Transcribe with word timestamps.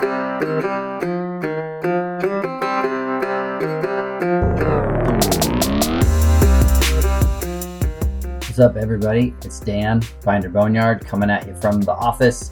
What's 0.00 0.08
up, 8.58 8.76
everybody? 8.76 9.34
It's 9.42 9.60
Dan, 9.60 10.00
Binder 10.24 10.48
Boneyard, 10.48 11.04
coming 11.04 11.28
at 11.28 11.46
you 11.46 11.54
from 11.56 11.82
the 11.82 11.92
office. 11.92 12.50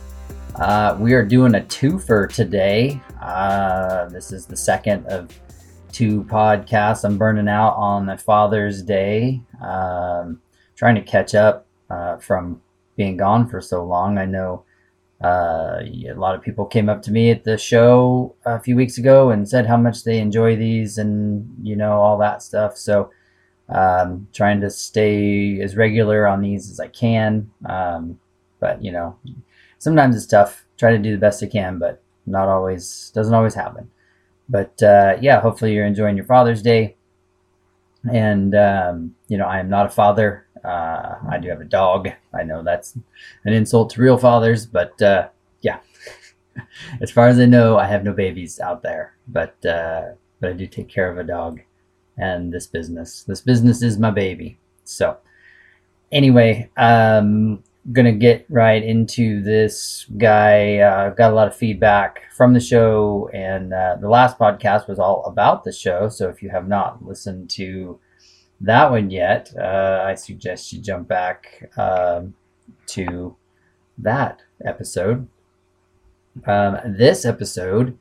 Uh, 0.56 0.98
we 1.00 1.14
are 1.14 1.24
doing 1.24 1.54
a 1.54 1.61
twofer 1.61 2.30
today. 2.30 3.00
Uh, 3.22 4.10
this 4.10 4.30
is 4.30 4.44
the 4.44 4.56
second 4.56 5.06
of 5.06 5.30
two 5.90 6.24
podcasts. 6.24 7.02
I'm 7.04 7.16
burning 7.16 7.48
out 7.48 7.74
on 7.76 8.04
the 8.04 8.18
Father's 8.18 8.82
Day, 8.82 9.40
um, 9.62 10.42
trying 10.76 10.96
to 10.96 11.02
catch 11.02 11.34
up 11.34 11.66
uh, 11.88 12.18
from 12.18 12.60
being 12.96 13.16
gone 13.16 13.48
for 13.48 13.62
so 13.62 13.84
long. 13.84 14.18
I 14.18 14.26
know 14.26 14.64
uh, 15.23 15.80
a 15.82 16.14
lot 16.14 16.37
of 16.37 16.43
people 16.43 16.64
came 16.64 16.89
up 16.89 17.03
to 17.03 17.11
me 17.11 17.30
at 17.30 17.45
the 17.45 17.59
show 17.59 18.35
a 18.45 18.61
few 18.61 18.76
weeks 18.76 18.99
ago 18.99 19.31
and 19.31 19.49
said 19.49 19.67
how 19.67 19.76
much 19.76 20.04
they 20.04 20.18
enjoy 20.18 20.54
these 20.54 20.96
and 20.96 21.57
you 21.63 21.75
know 21.75 22.00
all 22.00 22.18
that 22.18 22.43
stuff. 22.43 22.76
So 22.76 23.11
um, 23.68 24.29
trying 24.32 24.61
to 24.61 24.71
stay 24.71 25.61
as 25.61 25.76
regular 25.76 26.26
on 26.26 26.40
these 26.40 26.71
as 26.71 26.79
I 26.79 26.89
can. 26.89 27.50
Um, 27.67 28.21
but 28.61 28.82
you 28.82 28.93
know, 28.93 29.17
sometimes 29.79 30.17
it's 30.17 30.26
tough. 30.26 30.64
Try 30.76 30.93
to 30.93 30.99
do 30.99 31.12
the 31.12 31.18
best 31.18 31.43
I 31.43 31.46
can, 31.46 31.79
but 31.79 32.00
not 32.25 32.48
always 32.48 33.11
doesn't 33.14 33.34
always 33.34 33.55
happen. 33.55 33.91
But 34.48 34.81
uh, 34.83 35.17
yeah, 35.20 35.41
hopefully 35.41 35.75
you're 35.75 35.87
enjoying 35.87 36.17
your 36.17 36.27
Father's 36.27 36.62
Day. 36.62 36.97
And 38.11 38.55
um, 38.55 39.17
you 39.27 39.37
know, 39.37 39.47
I 39.47 39.59
am 39.59 39.69
not 39.69 39.87
a 39.87 39.91
father. 39.91 40.47
Uh, 40.64 41.17
I 41.28 41.39
do 41.39 41.48
have 41.48 41.61
a 41.61 41.64
dog. 41.64 42.08
I 42.34 42.42
know 42.42 42.62
that's 42.62 42.97
an 43.44 43.53
insult 43.53 43.91
to 43.91 44.03
real 44.03 44.19
fathers, 44.19 44.67
but 44.67 45.00
uh, 45.03 45.28
yeah. 45.61 45.81
as 47.00 47.11
far 47.11 47.28
as 47.28 47.39
I 47.39 47.47
know, 47.47 47.78
I 47.78 47.86
have 47.86 48.05
no 48.05 48.12
babies 48.12 48.61
out 48.61 48.83
there, 48.83 49.14
but 49.27 49.64
uh, 49.64 50.12
but 50.41 50.50
I 50.50 50.53
do 50.53 50.67
take 50.67 50.89
care 50.89 51.11
of 51.11 51.19
a 51.19 51.25
dog 51.25 51.61
and 52.17 52.53
this 52.53 52.67
business. 52.67 53.25
This 53.25 53.41
business 53.41 53.83
is 53.83 53.98
my 53.98 54.11
baby. 54.11 54.59
So, 54.84 55.19
anyway, 56.11 56.70
um, 56.77 57.62
gonna 57.92 58.12
get 58.12 58.47
right 58.48 58.83
into 58.83 59.42
this 59.42 60.06
guy. 60.17 60.79
Uh, 60.79 61.11
got 61.11 61.33
a 61.33 61.34
lot 61.34 61.48
of 61.48 61.56
feedback 61.56 62.33
from 62.33 62.53
the 62.53 62.61
show, 62.61 63.31
and 63.33 63.73
uh, 63.73 63.97
the 64.01 64.09
last 64.09 64.39
podcast 64.39 64.89
was 64.89 64.98
all 64.98 65.25
about 65.25 65.64
the 65.64 65.73
show. 65.73 66.09
So, 66.09 66.29
if 66.29 66.42
you 66.42 66.51
have 66.51 66.69
not 66.69 67.05
listened 67.05 67.51
to 67.51 67.98
that 68.61 68.91
one 68.91 69.11
yet, 69.11 69.53
uh, 69.59 70.03
I 70.05 70.14
suggest 70.14 70.73
you 70.73 70.81
jump 70.81 71.09
back 71.09 71.70
um, 71.77 72.34
to 72.87 73.37
that 73.98 74.42
episode. 74.64 75.28
Um, 76.47 76.79
this 76.84 77.25
episode 77.25 77.98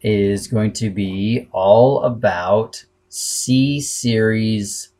is 0.00 0.46
going 0.46 0.72
to 0.74 0.90
be 0.90 1.48
all 1.52 2.02
about 2.02 2.84
C 3.08 3.80
series 3.80 4.90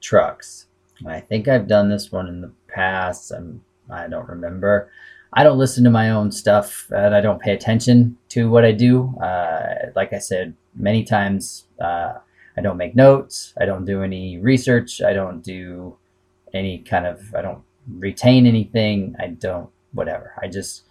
trucks. 0.00 0.66
I 1.06 1.20
think 1.20 1.48
I've 1.48 1.66
done 1.66 1.88
this 1.88 2.10
one 2.10 2.28
in 2.28 2.40
the 2.40 2.52
past. 2.68 3.30
I'm, 3.30 3.62
I 3.90 4.08
don't 4.08 4.28
remember. 4.28 4.90
I 5.32 5.42
don't 5.44 5.58
listen 5.58 5.84
to 5.84 5.90
my 5.90 6.10
own 6.10 6.30
stuff 6.32 6.86
and 6.90 7.14
I 7.14 7.20
don't 7.20 7.40
pay 7.40 7.52
attention 7.52 8.16
to 8.30 8.48
what 8.48 8.64
I 8.64 8.72
do. 8.72 9.14
Uh, 9.20 9.90
like 9.94 10.12
I 10.12 10.18
said 10.18 10.54
many 10.74 11.04
times, 11.04 11.66
uh, 11.80 12.14
I 12.56 12.60
don't 12.62 12.76
make 12.76 12.96
notes. 12.96 13.52
I 13.60 13.66
don't 13.66 13.84
do 13.84 14.02
any 14.02 14.38
research. 14.38 15.02
I 15.02 15.12
don't 15.12 15.42
do 15.42 15.96
any 16.54 16.78
kind 16.78 17.06
of, 17.06 17.34
I 17.34 17.42
don't 17.42 17.62
retain 17.88 18.46
anything. 18.46 19.14
I 19.18 19.28
don't, 19.28 19.68
whatever. 19.92 20.32
I 20.40 20.48
just 20.48 20.84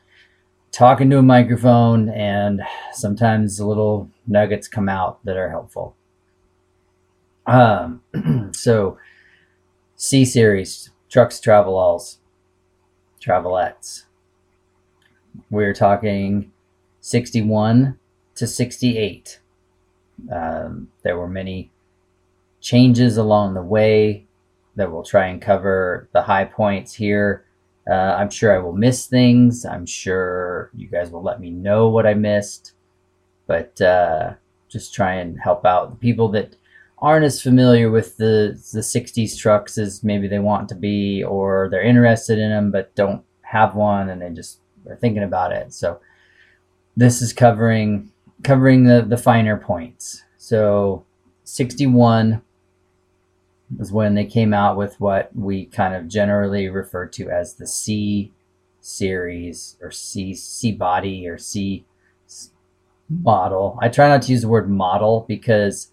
talk 0.71 1.01
into 1.01 1.17
a 1.17 1.23
microphone 1.23 2.09
and 2.09 2.61
sometimes 2.93 3.59
little 3.59 4.09
nuggets 4.27 4.67
come 4.67 4.89
out 4.89 5.23
that 5.25 5.37
are 5.37 5.49
helpful. 5.49 5.95
Um, 7.47 8.01
so 8.53 8.97
C 9.95 10.25
series 10.25 10.89
trucks, 11.09 11.39
Travelalls, 11.39 12.17
travelettes. 13.21 14.03
We're 15.49 15.73
talking 15.73 16.51
61 16.99 17.97
to 18.35 18.47
68. 18.47 19.39
Um, 20.31 20.89
there 21.03 21.17
were 21.17 21.27
many 21.27 21.71
changes 22.61 23.17
along 23.17 23.53
the 23.53 23.61
way 23.61 24.25
that 24.75 24.91
we'll 24.91 25.03
try 25.03 25.27
and 25.27 25.41
cover 25.41 26.09
the 26.13 26.21
high 26.21 26.45
points 26.45 26.93
here. 26.93 27.45
Uh, 27.89 27.93
I'm 27.93 28.29
sure 28.29 28.53
I 28.53 28.57
will 28.57 28.73
miss 28.73 29.05
things. 29.05 29.65
I'm 29.65 29.85
sure 29.85 30.71
you 30.75 30.87
guys 30.87 31.11
will 31.11 31.21
let 31.21 31.39
me 31.39 31.51
know 31.51 31.87
what 31.87 32.07
I 32.07 32.13
missed, 32.15 32.73
but 33.45 33.79
uh, 33.79 34.33
just 34.67 34.93
try 34.93 35.13
and 35.15 35.39
help 35.39 35.65
out 35.65 35.91
the 35.91 35.97
people 35.97 36.29
that 36.29 36.55
aren't 36.97 37.25
as 37.25 37.41
familiar 37.41 37.91
with 37.91 38.17
the 38.17 38.59
the 38.73 38.79
60s 38.79 39.37
trucks 39.37 39.77
as 39.77 40.03
maybe 40.03 40.27
they 40.27 40.39
want 40.39 40.69
to 40.69 40.75
be 40.75 41.23
or 41.23 41.67
they're 41.69 41.83
interested 41.83 42.39
in 42.39 42.49
them 42.49 42.71
but 42.71 42.95
don't 42.95 43.23
have 43.41 43.75
one 43.75 44.09
and 44.09 44.21
they 44.21 44.29
just 44.29 44.59
are 44.89 44.95
thinking 44.95 45.23
about 45.23 45.51
it 45.51 45.73
so 45.73 45.99
this 46.95 47.21
is 47.21 47.33
covering 47.33 48.09
covering 48.43 48.83
the 48.83 49.01
the 49.01 49.17
finer 49.17 49.57
points 49.57 50.23
so 50.37 51.05
61 51.43 52.41
was 53.77 53.91
when 53.91 54.15
they 54.15 54.25
came 54.25 54.53
out 54.53 54.77
with 54.77 54.99
what 54.99 55.35
we 55.35 55.65
kind 55.65 55.95
of 55.95 56.07
generally 56.07 56.69
refer 56.69 57.05
to 57.07 57.29
as 57.29 57.55
the 57.55 57.67
C 57.67 58.31
series 58.79 59.77
or 59.81 59.91
C 59.91 60.33
C 60.33 60.71
body 60.71 61.27
or 61.27 61.37
C 61.37 61.85
model. 63.09 63.77
I 63.81 63.89
try 63.89 64.07
not 64.07 64.21
to 64.23 64.31
use 64.31 64.41
the 64.41 64.47
word 64.47 64.69
model 64.69 65.25
because 65.27 65.91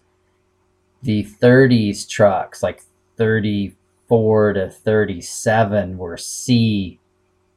the 1.01 1.23
30s 1.23 2.07
trucks, 2.07 2.63
like 2.63 2.83
34 3.17 4.53
to 4.53 4.69
37, 4.69 5.97
were 5.97 6.17
C 6.17 6.99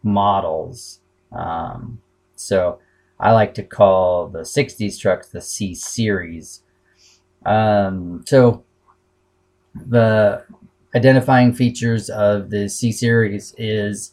models. 0.03 1.01
Um, 1.33 2.01
so 2.35 2.81
I 3.19 3.33
like 3.33 3.55
to 3.55 3.63
call 3.63 4.29
the 4.29 4.41
60s 4.41 5.01
trucks 5.01 5.29
the 5.29 5.41
C 5.41 5.75
series. 5.75 6.63
Um, 7.45 8.25
so 8.27 8.65
the 9.75 10.45
identifying 10.95 11.55
features 11.55 12.11
of 12.11 12.51
the 12.51 12.69
C 12.69 12.93
series 12.93 13.55
is 13.57 14.13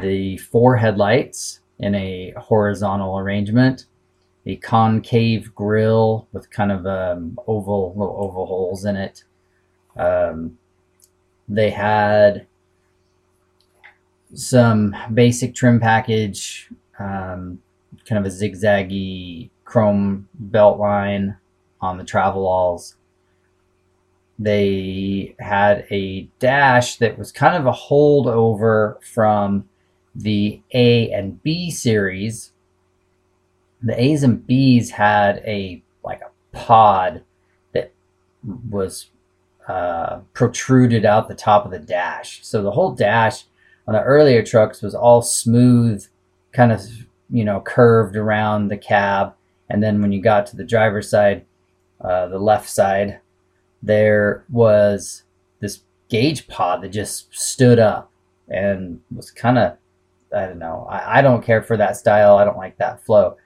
the 0.00 0.36
four 0.38 0.76
headlights 0.76 1.60
in 1.78 1.94
a 1.94 2.32
horizontal 2.36 3.18
arrangement 3.18 3.86
a 4.48 4.56
concave 4.56 5.54
grill 5.54 6.26
with 6.32 6.50
kind 6.50 6.72
of 6.72 6.86
um, 6.86 7.38
oval 7.46 7.92
little 7.94 8.16
oval 8.18 8.46
holes 8.46 8.86
in 8.86 8.96
it. 8.96 9.24
Um, 9.94 10.58
they 11.46 11.68
had 11.68 12.46
some 14.32 14.96
basic 15.12 15.54
trim 15.54 15.78
package, 15.80 16.70
um, 16.98 17.60
kind 18.06 18.24
of 18.24 18.32
a 18.32 18.34
zigzaggy 18.34 19.50
chrome 19.64 20.28
belt 20.34 20.78
line 20.78 21.36
on 21.80 21.98
the 21.98 22.04
travel 22.04 22.46
They 24.38 25.34
had 25.38 25.86
a 25.90 26.28
dash 26.38 26.96
that 26.96 27.18
was 27.18 27.32
kind 27.32 27.56
of 27.56 27.66
a 27.66 27.76
holdover 27.76 29.02
from 29.02 29.68
the 30.14 30.62
A 30.72 31.10
and 31.10 31.42
B 31.42 31.70
series 31.70 32.52
the 33.82 34.00
A's 34.00 34.22
and 34.22 34.46
B's 34.46 34.90
had 34.90 35.38
a 35.46 35.82
like 36.04 36.20
a 36.20 36.56
pod 36.56 37.22
that 37.72 37.92
was 38.68 39.10
uh, 39.66 40.20
protruded 40.32 41.04
out 41.04 41.28
the 41.28 41.34
top 41.34 41.64
of 41.64 41.70
the 41.70 41.78
dash. 41.78 42.44
So 42.44 42.62
the 42.62 42.70
whole 42.70 42.92
dash 42.92 43.44
on 43.86 43.94
the 43.94 44.02
earlier 44.02 44.42
trucks 44.42 44.82
was 44.82 44.94
all 44.94 45.22
smooth, 45.22 46.06
kind 46.52 46.72
of 46.72 46.82
you 47.30 47.44
know 47.44 47.60
curved 47.60 48.16
around 48.16 48.68
the 48.68 48.78
cab, 48.78 49.34
and 49.68 49.82
then 49.82 50.00
when 50.00 50.12
you 50.12 50.20
got 50.20 50.46
to 50.46 50.56
the 50.56 50.64
driver's 50.64 51.10
side, 51.10 51.44
uh, 52.00 52.28
the 52.28 52.38
left 52.38 52.68
side, 52.68 53.20
there 53.82 54.44
was 54.50 55.24
this 55.60 55.80
gauge 56.08 56.48
pod 56.48 56.82
that 56.82 56.88
just 56.88 57.34
stood 57.34 57.78
up 57.78 58.10
and 58.48 59.00
was 59.14 59.30
kind 59.30 59.58
of 59.58 59.76
I 60.34 60.46
don't 60.46 60.58
know. 60.58 60.86
I, 60.90 61.18
I 61.18 61.22
don't 61.22 61.44
care 61.44 61.62
for 61.62 61.76
that 61.76 61.96
style. 61.96 62.36
I 62.36 62.44
don't 62.44 62.58
like 62.58 62.76
that 62.78 63.04
flow. 63.04 63.36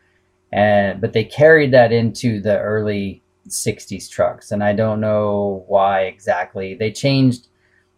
And 0.53 1.01
but 1.01 1.12
they 1.12 1.25
carried 1.25 1.73
that 1.73 1.93
into 1.93 2.41
the 2.41 2.59
early 2.59 3.23
60s 3.49 4.09
trucks. 4.11 4.53
And 4.53 4.62
i 4.62 4.73
don't 4.73 5.01
know 5.01 5.65
why 5.69 6.03
exactly. 6.03 6.75
They 6.75 6.93
changed 6.93 7.49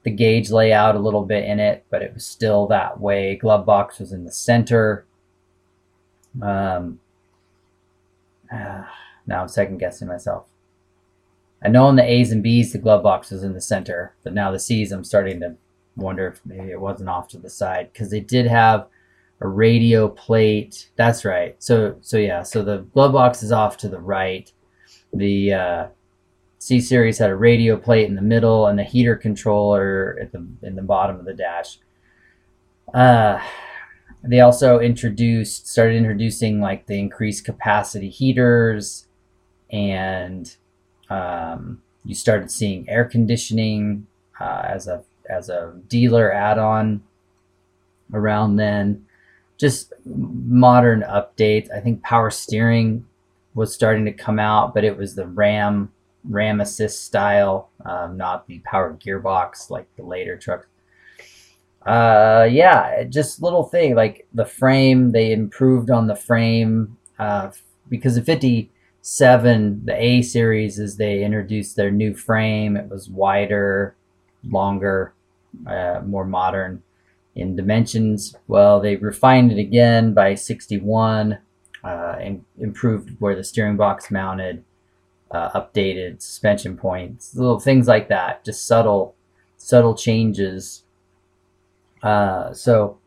the 0.05 0.11
gauge 0.11 0.51
layout 0.51 0.97
a 0.97 0.99
little 0.99 1.25
bit 1.25 1.45
in 1.47 1.59
it 1.59 1.87
but 1.91 2.03
it 2.03 2.13
was 2.15 2.27
still 2.27 2.67
that 2.69 3.01
way. 3.01 3.37
Glove 3.37 3.67
box 3.67 3.99
was 3.99 4.13
in 4.13 4.25
the 4.25 4.33
center 4.33 5.07
um, 6.43 7.01
now 8.53 9.43
i'm 9.43 9.49
second 9.49 9.79
guessing 9.79 10.09
myself 10.09 10.45
i 11.63 11.69
know 11.69 11.89
in 11.89 11.97
the 11.97 12.03
a's 12.03 12.31
and 12.31 12.43
b's 12.43 12.73
the 12.73 12.79
glove 12.79 13.03
box 13.03 13.31
was 13.31 13.43
in 13.43 13.55
the 13.55 13.61
center 13.61 14.15
but 14.23 14.33
now 14.33 14.51
the 14.51 14.59
c's 14.59 14.93
i'm 14.93 15.05
starting 15.05 15.41
to 15.41 15.57
wonder 15.97 16.29
if 16.29 16.41
maybe 16.45 16.71
it 16.71 16.81
wasn't 16.81 17.09
off 17.09 17.29
to 17.29 17.39
the 17.39 17.51
side 17.51 17.93
because 17.93 18.11
they 18.11 18.21
did 18.21 18.47
have 18.47 18.87
a 19.41 19.49
radio 19.49 20.09
plate. 20.09 20.91
That's 20.97 21.25
right. 21.25 21.61
So 21.63 21.97
so 22.01 22.17
yeah. 22.17 22.43
So 22.43 22.63
the 22.63 22.79
glove 22.79 23.13
box 23.13 23.43
is 23.43 23.53
off 23.53 23.77
to 23.79 23.89
the 23.89 24.01
right. 24.01 24.51
The 25.13 25.53
uh, 25.53 25.87
C 26.59 26.81
series 26.81 27.19
had 27.19 27.31
a 27.31 27.37
radio 27.37 27.77
plate 27.77 28.09
in 28.09 28.15
the 28.15 28.23
middle 28.23 28.67
and 28.67 28.79
the 28.79 28.85
heater 28.85 29.17
controller 29.17 30.19
at 30.21 30.33
the 30.33 30.47
in 30.63 30.77
the 30.77 30.83
bottom 30.83 31.19
of 31.19 31.25
the 31.25 31.35
dash. 31.35 31.79
Uh, 32.93 33.41
they 34.27 34.41
also 34.41 34.79
introduced 34.79 35.69
started 35.69 35.97
introducing 35.97 36.61
like 36.61 36.87
the 36.87 36.99
increased 36.99 37.45
capacity 37.45 38.09
heaters 38.09 39.07
and 39.71 40.57
um, 41.11 41.83
you 42.05 42.15
started 42.15 42.51
seeing 42.51 42.89
air 42.89 43.05
conditioning 43.05 44.07
uh, 44.41 44.63
as 44.65 44.87
a 44.89 45.03
as 45.29 45.49
a 45.49 45.75
dealer 45.89 46.33
add-on 46.33 47.03
around 48.13 48.57
then. 48.57 49.07
Just 49.57 49.93
modern 50.05 51.03
updates. 51.03 51.71
I 51.71 51.81
think 51.81 52.03
power 52.03 52.31
steering 52.31 53.07
was 53.55 53.73
starting 53.73 54.05
to 54.05 54.13
come 54.13 54.39
out 54.39 54.75
but 54.75 54.85
it 54.85 54.97
was 54.97 55.15
the 55.15 55.27
ram 55.27 55.93
ram 56.29 56.61
assist 56.61 57.05
style 57.05 57.71
um, 57.85 58.17
not 58.17 58.47
the 58.47 58.59
power 58.61 58.97
gearbox 59.01 59.71
like 59.71 59.87
the 59.97 60.03
later 60.03 60.37
trucks 60.37 60.67
uh 61.87 62.49
yeah 62.51 63.05
just 63.05 63.43
little 63.43 63.65
thing 63.65 63.95
like 63.95 64.27
the 64.33 64.47
frame 64.47 65.13
they 65.13 65.33
improved 65.33 65.91
on 65.91 66.07
the 66.07 66.17
frame 66.17 66.97
uh 67.19 67.51
because 67.89 68.15
the 68.15 68.23
57 68.23 69.85
the 69.85 70.03
a 70.03 70.23
series 70.23 70.79
is 70.79 70.97
they 70.97 71.23
introduced 71.23 71.77
their 71.77 71.91
new 71.91 72.15
frame. 72.15 72.77
It 72.77 72.89
was 72.89 73.09
wider 73.09 73.97
longer 74.45 75.15
uh, 75.67 76.01
more 76.05 76.25
modern 76.25 76.83
in 77.35 77.57
dimensions. 77.57 78.35
Well 78.49 78.81
they 78.81 78.97
refined 78.97 79.53
it 79.53 79.59
again 79.59 80.15
by 80.15 80.35
61 80.35 81.39
uh, 81.83 82.17
and 82.19 82.45
improved 82.59 83.11
where 83.19 83.37
the 83.37 83.45
steering 83.45 83.77
box 83.77 84.11
mounted 84.11 84.65
uh, 85.31 85.51
updated 85.51 86.23
suspension 86.23 86.77
points 86.77 87.35
little 87.35 87.59
things 87.59 87.89
like 87.89 88.09
that 88.09 88.45
just 88.45 88.67
subtle 88.67 89.17
subtle 89.57 89.95
changes 89.95 90.84
uh, 92.05 92.53
so 92.53 92.99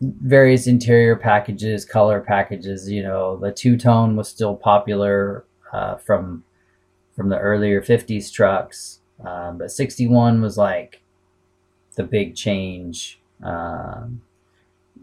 various 0.00 0.66
interior 0.66 1.14
packages, 1.16 1.84
color 1.84 2.20
packages. 2.20 2.90
You 2.90 3.04
know, 3.04 3.36
the 3.36 3.52
two 3.52 3.76
tone 3.76 4.16
was 4.16 4.28
still 4.28 4.56
popular 4.56 5.44
uh, 5.72 5.96
from 5.96 6.44
from 7.14 7.28
the 7.28 7.38
earlier 7.38 7.80
'50s 7.80 8.32
trucks, 8.32 9.00
um, 9.24 9.58
but 9.58 9.70
'61 9.70 10.42
was 10.42 10.58
like 10.58 11.02
the 11.94 12.02
big 12.02 12.34
change. 12.34 13.20
Um, 13.42 14.22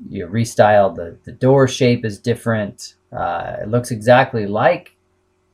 you 0.09 0.27
restyled 0.27 0.95
the 0.95 1.17
the 1.23 1.31
door 1.31 1.67
shape 1.67 2.03
is 2.03 2.19
different. 2.19 2.95
Uh, 3.11 3.55
it 3.61 3.69
looks 3.69 3.89
exactly 3.89 4.47
like 4.47 4.97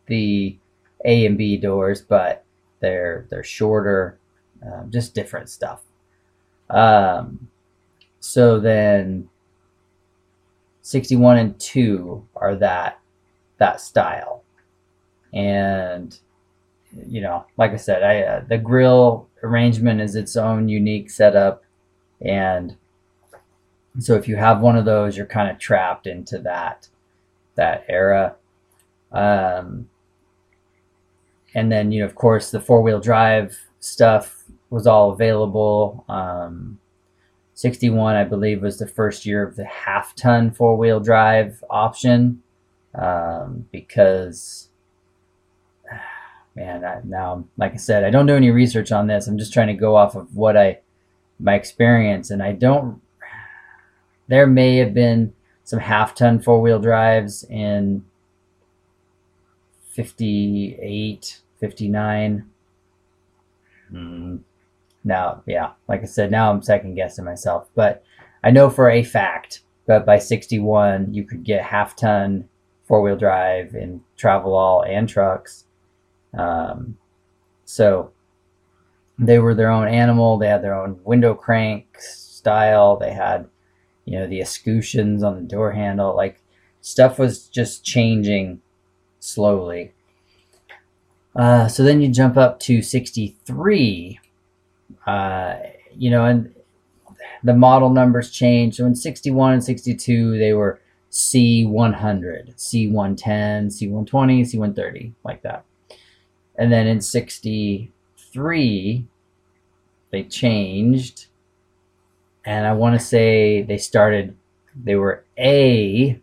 the 0.08 0.58
A 1.06 1.26
and 1.28 1.38
B 1.38 1.56
doors, 1.56 2.02
but 2.02 2.44
they're 2.80 3.28
they're 3.30 3.44
shorter, 3.44 4.18
um, 4.66 4.90
just 4.90 5.14
different 5.14 5.50
stuff. 5.50 5.84
Um, 6.70 7.48
so 8.20 8.60
then 8.60 9.30
61 10.82 11.38
and 11.38 11.60
2 11.60 12.28
are 12.36 12.56
that 12.56 13.00
that 13.58 13.82
style. 13.82 14.44
And 15.34 16.18
you 17.08 17.22
know, 17.22 17.46
like 17.58 17.72
I 17.72 17.78
said, 17.78 18.04
I 18.04 18.22
uh, 18.22 18.44
the 18.48 18.58
grill 18.58 19.28
arrangement 19.42 20.02
is 20.02 20.16
its 20.16 20.36
own 20.36 20.70
unique 20.70 21.10
setup 21.10 21.64
and 22.22 22.76
so 24.00 24.16
if 24.16 24.28
you 24.28 24.36
have 24.38 24.62
one 24.62 24.76
of 24.76 24.86
those, 24.86 25.16
you're 25.16 25.26
kind 25.26 25.52
of 25.52 25.60
trapped 25.60 26.08
into 26.08 26.40
that 26.40 26.88
that 27.56 27.86
era. 27.88 28.36
Um, 29.12 29.90
and 31.54 31.72
then 31.72 31.92
you 31.92 32.00
know, 32.00 32.06
of 32.06 32.16
course, 32.16 32.50
the 32.50 32.60
four 32.60 32.82
wheel 32.82 33.00
drive 33.00 33.58
stuff 33.80 34.43
was 34.74 34.88
all 34.88 35.12
available. 35.12 36.04
Um, 36.10 36.80
61, 37.54 38.16
I 38.16 38.24
believe, 38.24 38.64
was 38.64 38.80
the 38.80 38.88
first 38.88 39.24
year 39.24 39.44
of 39.44 39.56
the 39.56 39.66
half 39.66 40.16
ton 40.16 40.50
four 40.50 40.76
wheel 40.76 41.00
drive 41.00 41.64
option 41.70 42.42
um, 42.96 43.68
because, 43.72 44.70
man, 46.56 46.84
I, 46.84 47.02
now, 47.04 47.46
like 47.56 47.74
I 47.74 47.78
said, 47.78 48.04
I 48.04 48.10
don't 48.10 48.26
do 48.26 48.36
any 48.36 48.50
research 48.50 48.92
on 48.92 49.06
this. 49.06 49.28
I'm 49.28 49.38
just 49.38 49.54
trying 49.54 49.68
to 49.68 49.76
go 49.76 49.96
off 49.96 50.16
of 50.16 50.36
what 50.36 50.58
I, 50.58 50.80
my 51.40 51.54
experience, 51.54 52.32
and 52.32 52.42
I 52.42 52.54
don't, 52.54 53.00
there 54.28 54.48
may 54.48 54.78
have 54.78 54.96
been 54.96 55.34
some 55.64 55.80
half 55.80 56.16
ton 56.16 56.40
four 56.40 56.60
wheel 56.60 56.80
drives 56.80 57.44
in 57.44 58.06
58, 59.92 61.42
59. 61.60 62.50
Hmm 63.92 64.38
now, 65.04 65.44
yeah, 65.46 65.72
like 65.88 66.02
I 66.02 66.06
said, 66.06 66.32
now 66.32 66.52
I'm 66.52 66.62
second 66.62 66.96
guessing 66.96 67.26
myself, 67.26 67.70
but 67.76 68.04
I 68.44 68.52
know 68.52 68.70
for 68.70 68.90
a 68.90 69.04
fact 69.04 69.62
that 69.86 70.06
by 70.06 70.18
61 70.18 71.14
you 71.14 71.26
could 71.26 71.44
get 71.44 71.64
half 71.64 71.96
ton 71.96 72.48
four 72.86 73.02
wheel 73.02 73.16
drive 73.16 73.74
and 73.74 74.02
Travelall 74.18 74.88
and 74.88 75.08
trucks. 75.08 75.66
Um, 76.38 76.98
so 77.66 78.12
they 79.18 79.40
were 79.40 79.56
their 79.56 79.72
own 79.72 79.88
animal. 79.88 80.38
They 80.38 80.48
had 80.48 80.64
their 80.64 80.76
own 80.76 81.00
window 81.04 81.34
crank 81.34 81.98
style. 82.00 82.98
They 82.98 83.14
had, 83.14 83.48
you 84.06 84.20
know, 84.20 84.28
the 84.28 84.42
escutcheons 84.42 85.24
on 85.24 85.36
the 85.36 85.42
door 85.42 85.72
handle. 85.72 86.16
Like 86.16 86.42
stuff 86.82 87.20
was 87.20 87.48
just 87.48 87.86
changing 87.86 88.62
slowly. 89.20 89.94
Uh, 91.36 91.68
so 91.68 91.84
then 91.84 92.02
you 92.02 92.10
jump 92.10 92.38
up 92.38 92.60
to 92.60 92.82
63 92.82 94.20
uh, 95.06 95.58
you 95.96 96.10
know, 96.10 96.26
and 96.26 96.54
the 97.44 97.54
model 97.54 97.90
numbers 97.90 98.32
changed. 98.32 98.78
So 98.78 98.86
in 98.86 98.96
61 98.96 99.54
and 99.54 99.64
62, 99.64 100.38
they 100.38 100.54
were 100.54 100.80
C100, 101.12 102.56
C110, 102.56 103.68
C120, 103.68 104.10
C130, 104.10 105.14
like 105.24 105.42
that. 105.44 105.66
And 106.56 106.72
then 106.72 106.88
in 106.88 107.02
63, 107.02 109.06
they 110.12 110.24
changed. 110.24 111.26
And 112.46 112.66
I 112.66 112.74
want 112.74 113.00
to 113.00 113.06
say 113.06 113.62
they 113.62 113.78
started, 113.78 114.36
they 114.76 114.96
were 114.96 115.24
A 115.38 116.20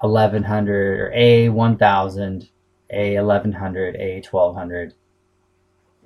1100 0.00 1.00
or 1.00 1.12
A 1.14 1.48
1000, 1.48 2.48
A 2.90 3.16
1100, 3.16 3.96
A 3.96 4.22
1200, 4.22 4.94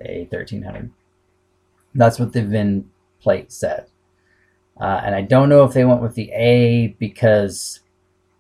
A 0.00 0.28
1300. 0.30 0.90
That's 1.94 2.18
what 2.18 2.32
the 2.32 2.42
VIN 2.42 2.90
plate 3.20 3.52
said. 3.52 3.87
Uh, 4.80 5.00
and 5.04 5.14
I 5.14 5.22
don't 5.22 5.49
know 5.49 5.64
if 5.64 5.75
they 5.75 5.84
went 5.84 6.02
with 6.02 6.14
the 6.14 6.30
A 6.32 6.88
because 6.99 7.80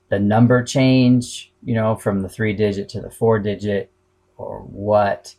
the 0.08 0.18
number 0.18 0.62
change, 0.62 1.52
you 1.62 1.74
know, 1.74 1.94
from 1.94 2.20
the 2.20 2.28
three 2.28 2.52
digit 2.52 2.88
to 2.90 3.00
the 3.00 3.10
four 3.10 3.38
digit 3.38 3.90
or 4.36 4.60
what. 4.60 5.34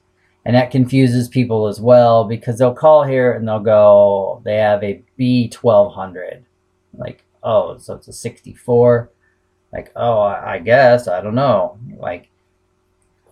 And 0.46 0.56
that 0.56 0.72
confuses 0.72 1.28
people 1.28 1.68
as 1.68 1.80
well 1.80 2.26
because 2.26 2.58
they'll 2.58 2.74
call 2.74 3.04
here 3.04 3.34
and 3.34 3.48
they'll 3.48 3.60
go, 3.60 4.42
they 4.44 4.58
have 4.58 4.84
a 4.84 5.02
B1200. 5.20 6.44
Like, 6.94 7.24
oh, 7.42 7.78
so 7.78 7.96
it's 7.96 8.08
a 8.08 8.14
64. 8.14 9.10
Like, 9.72 9.92
oh, 9.96 10.22
I 10.22 10.60
guess, 10.60 11.08
I 11.08 11.22
don't 11.22 11.36
know. 11.36 11.78
Like, 11.98 12.30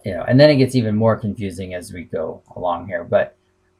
you 0.05 0.13
know, 0.13 0.23
and 0.23 0.39
then 0.39 0.49
it 0.49 0.55
gets 0.55 0.75
even 0.75 0.95
more 0.95 1.15
confusing 1.15 1.73
as 1.73 1.93
we 1.93 2.03
go 2.03 2.41
along 2.55 2.87
here. 2.87 3.03
But 3.03 3.35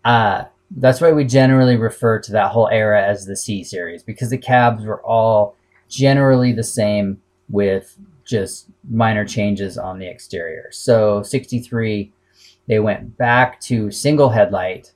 uh, 0.06 0.46
that's 0.78 1.02
why 1.02 1.12
we 1.12 1.26
generally 1.26 1.76
refer 1.76 2.20
to 2.20 2.32
that 2.32 2.52
whole 2.52 2.70
era 2.70 3.06
as 3.06 3.26
the 3.26 3.36
C 3.36 3.64
series 3.64 4.04
because 4.04 4.30
the 4.30 4.38
cabs 4.38 4.86
were 4.86 5.02
all 5.04 5.56
generally 5.90 6.54
the 6.54 6.64
same 6.64 7.22
with 7.50 7.98
just 8.24 8.68
minor 8.90 9.26
changes 9.26 9.78
on 9.78 10.00
the 10.00 10.08
exterior. 10.08 10.70
So 10.72 11.22
63, 11.24 12.12
they 12.68 12.80
went 12.80 13.18
back 13.18 13.60
to 13.62 13.92
single 13.92 14.30
headlight. 14.30 14.94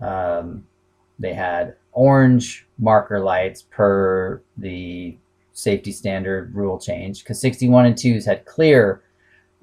Um, 0.00 0.66
they 1.18 1.32
had 1.32 1.76
orange 1.92 2.66
marker 2.78 3.20
lights 3.20 3.62
per 3.62 4.42
the 4.56 5.16
safety 5.54 5.92
standard 5.92 6.54
rule 6.54 6.78
change 6.78 7.22
because 7.22 7.40
61 7.40 7.86
and 7.86 7.94
2s 7.94 8.26
had 8.26 8.44
clear 8.44 9.02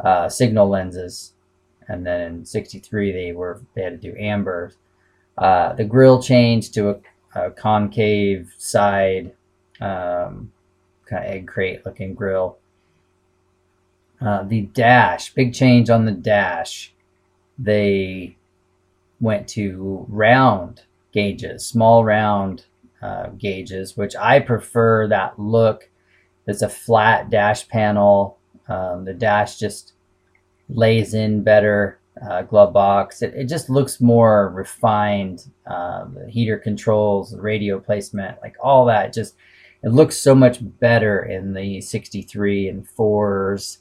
uh, 0.04 0.30
signal 0.30 0.70
lenses 0.70 1.34
and 1.88 2.06
then 2.06 2.22
in 2.22 2.46
63 2.46 3.12
they 3.12 3.32
were 3.32 3.62
they 3.74 3.82
had 3.82 4.00
to 4.00 4.12
do 4.12 4.18
amber 4.18 4.72
uh, 5.40 5.74
the 5.74 5.86
grill 5.86 6.22
changed 6.22 6.74
to 6.74 6.90
a, 6.90 7.46
a 7.46 7.52
concave 7.52 8.54
side, 8.58 9.34
um, 9.80 10.52
kind 11.06 11.26
of 11.26 11.32
egg 11.32 11.48
crate 11.48 11.86
looking 11.86 12.14
grill. 12.14 12.58
Uh, 14.22 14.44
the 14.44 14.62
dash, 14.62 15.34
big 15.34 15.54
change 15.54 15.90
on 15.90 16.04
the 16.06 16.12
dash. 16.12 16.94
They 17.58 18.36
went 19.22 19.48
to 19.50 20.06
round 20.10 20.82
gauges, 21.14 21.66
small 21.66 22.04
round 22.04 22.66
uh, 23.02 23.30
gauges, 23.30 23.96
which 23.96 24.18
I 24.18 24.42
prefer 24.42 25.08
that 25.08 25.40
look. 25.40 25.90
It's 26.48 26.62
a 26.62 26.70
flat 26.70 27.30
dash 27.30 27.68
panel. 27.70 28.38
Um, 28.68 29.06
the 29.06 29.14
dash 29.14 29.58
just 29.58 29.94
lays 30.68 31.14
in 31.14 31.44
better. 31.44 31.98
Uh, 32.22 32.42
glove 32.42 32.74
box. 32.74 33.22
It, 33.22 33.34
it 33.34 33.46
just 33.46 33.70
looks 33.70 34.02
more 34.02 34.50
refined. 34.50 35.50
Um, 35.66 36.18
the 36.20 36.30
heater 36.30 36.58
controls, 36.58 37.32
the 37.32 37.40
radio 37.40 37.80
placement, 37.80 38.38
like 38.42 38.56
all 38.62 38.86
that. 38.86 39.14
Just 39.14 39.36
it 39.84 39.90
looks 39.90 40.18
so 40.18 40.36
much 40.36 40.60
better 40.80 41.24
in 41.24 41.54
the 41.54 41.80
63 41.80 42.68
and 42.68 42.88
fours. 42.88 43.80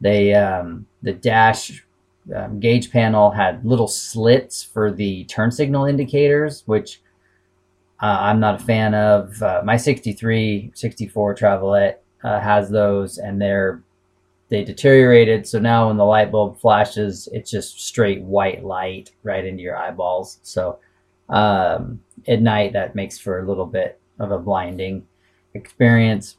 They 0.00 0.34
um, 0.34 0.86
the 1.02 1.12
dash 1.12 1.84
um, 2.34 2.60
gauge 2.60 2.90
panel 2.90 3.30
had 3.30 3.64
little 3.64 3.88
slits 3.88 4.62
for 4.62 4.92
the 4.92 5.24
turn 5.24 5.50
signal 5.50 5.86
indicators, 5.86 6.62
which 6.66 7.00
uh, 8.00 8.18
I'm 8.20 8.40
not 8.40 8.60
a 8.60 8.64
fan 8.64 8.94
of. 8.94 9.42
Uh, 9.42 9.62
my 9.64 9.76
63, 9.76 10.72
64 10.74 11.34
Travelette 11.34 11.96
uh, 12.22 12.40
has 12.40 12.70
those, 12.70 13.18
and 13.18 13.40
they're 13.40 13.82
they 14.50 14.64
deteriorated. 14.64 15.46
So 15.46 15.58
now 15.58 15.88
when 15.88 15.96
the 15.96 16.04
light 16.04 16.30
bulb 16.30 16.60
flashes, 16.60 17.28
it's 17.32 17.50
just 17.50 17.80
straight 17.80 18.22
white 18.22 18.64
light 18.64 19.12
right 19.22 19.44
into 19.44 19.62
your 19.62 19.76
eyeballs. 19.76 20.40
So 20.42 20.78
um, 21.28 22.00
at 22.28 22.42
night, 22.42 22.72
that 22.74 22.94
makes 22.94 23.18
for 23.18 23.38
a 23.38 23.46
little 23.46 23.66
bit 23.66 24.00
of 24.18 24.32
a 24.32 24.38
blinding 24.38 25.06
experience 25.54 26.36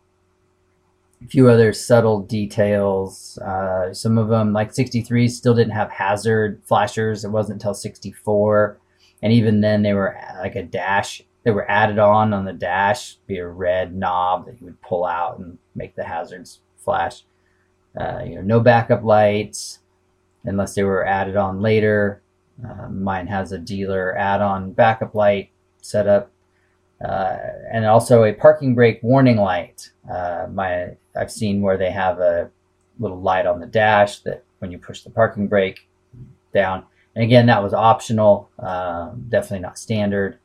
a 1.24 1.28
few 1.28 1.50
other 1.50 1.74
subtle 1.74 2.22
details. 2.22 3.38
Uh, 3.40 3.94
some 3.94 4.18
of 4.18 4.30
them, 4.30 4.54
like 4.54 4.74
63, 4.74 5.28
still 5.28 5.54
didn't 5.54 5.74
have 5.74 5.92
hazard 5.92 6.62
flashers. 6.66 7.24
It 7.24 7.32
wasn't 7.32 7.62
until 7.62 7.74
64. 7.74 8.80
And 9.22 9.32
even 9.32 9.62
then, 9.62 9.84
they 9.84 9.94
were 9.94 10.18
like 10.40 10.56
a 10.56 10.64
dash. 10.64 11.22
They 11.44 11.52
were 11.52 11.70
added 11.70 12.00
on 12.00 12.34
on 12.34 12.46
the 12.46 12.54
dash, 12.54 13.18
be 13.28 13.38
a 13.38 13.48
red 13.48 13.96
knob 13.96 14.46
that 14.46 14.60
you 14.60 14.66
would 14.66 14.82
pull 14.82 15.06
out 15.06 15.40
and 15.40 15.58
make 15.76 15.96
the 15.96 16.04
hazards 16.04 16.60
flash. 16.78 17.24
Uh, 18.00 18.22
you 18.26 18.36
know, 18.36 18.42
no 18.42 18.60
backup 18.60 19.04
lights 19.04 19.80
unless 20.44 20.76
they 20.76 20.84
were 20.84 21.06
added 21.06 21.36
on 21.36 21.62
later. 21.62 22.22
Uh, 22.64 22.90
mine 22.90 23.28
has 23.28 23.52
a 23.52 23.58
dealer 23.58 24.16
add-on 24.18 24.72
backup 24.72 25.16
light 25.16 25.50
setup 25.82 26.32
uh, 27.04 27.38
and 27.72 27.86
also 27.86 28.24
a 28.24 28.34
parking 28.34 28.76
brake 28.76 29.00
warning 29.02 29.38
light. 29.38 29.92
Uh, 30.10 30.48
my 30.52 30.90
I've 31.16 31.32
seen 31.32 31.62
where 31.62 31.78
they 31.78 31.92
have 31.92 32.20
a 32.20 32.50
little 33.00 33.20
light 33.20 33.46
on 33.46 33.60
the 33.60 33.66
dash 33.66 34.20
that 34.20 34.44
when 34.60 34.72
you 34.72 34.78
push 34.78 35.02
the 35.02 35.10
parking 35.10 35.48
brake 35.48 35.88
down. 36.54 36.86
And 37.16 37.24
again, 37.24 37.48
that 37.48 37.64
was 37.64 37.74
optional, 37.74 38.50
um, 38.60 39.26
definitely 39.28 39.60
not 39.60 39.78
standard. 39.78 40.38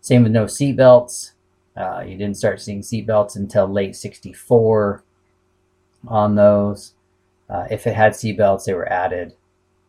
Same 0.00 0.22
with 0.22 0.32
no 0.32 0.46
seat 0.46 0.76
belts. 0.76 1.32
Uh, 1.76 2.04
you 2.06 2.16
didn't 2.16 2.36
start 2.36 2.60
seeing 2.60 2.82
seat 2.82 3.06
belts 3.06 3.34
until 3.34 3.66
late 3.66 3.96
64 3.96 5.02
on 6.06 6.34
those. 6.34 6.94
Uh, 7.48 7.66
if 7.70 7.86
it 7.86 7.94
had 7.94 8.16
seat 8.16 8.38
belts, 8.38 8.64
they 8.64 8.74
were 8.74 8.90
added 8.90 9.34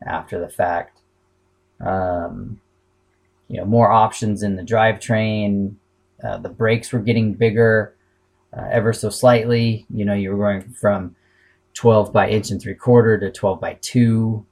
after 0.06 0.40
the 0.40 0.50
fact. 0.50 1.00
Um, 1.80 2.60
you 3.48 3.58
know, 3.58 3.66
more 3.66 3.92
options 3.92 4.44
in 4.44 4.56
the 4.56 4.64
drivetrain, 4.64 5.76
uh, 6.24 6.38
the 6.38 6.50
brakes 6.50 6.92
were 6.92 7.00
getting 7.00 7.34
bigger 7.34 7.96
uh, 8.56 8.68
ever 8.72 8.94
so 8.94 9.10
slightly. 9.10 9.86
You 9.94 10.06
know, 10.06 10.14
you 10.14 10.32
were 10.32 10.38
going 10.38 10.62
from 10.74 11.16
12 11.74 12.14
by 12.14 12.30
inch 12.30 12.52
and 12.52 12.62
three 12.62 12.76
quarter 12.76 13.20
to 13.20 13.32
12 13.32 13.60
by 13.60 13.78
two 13.82 14.46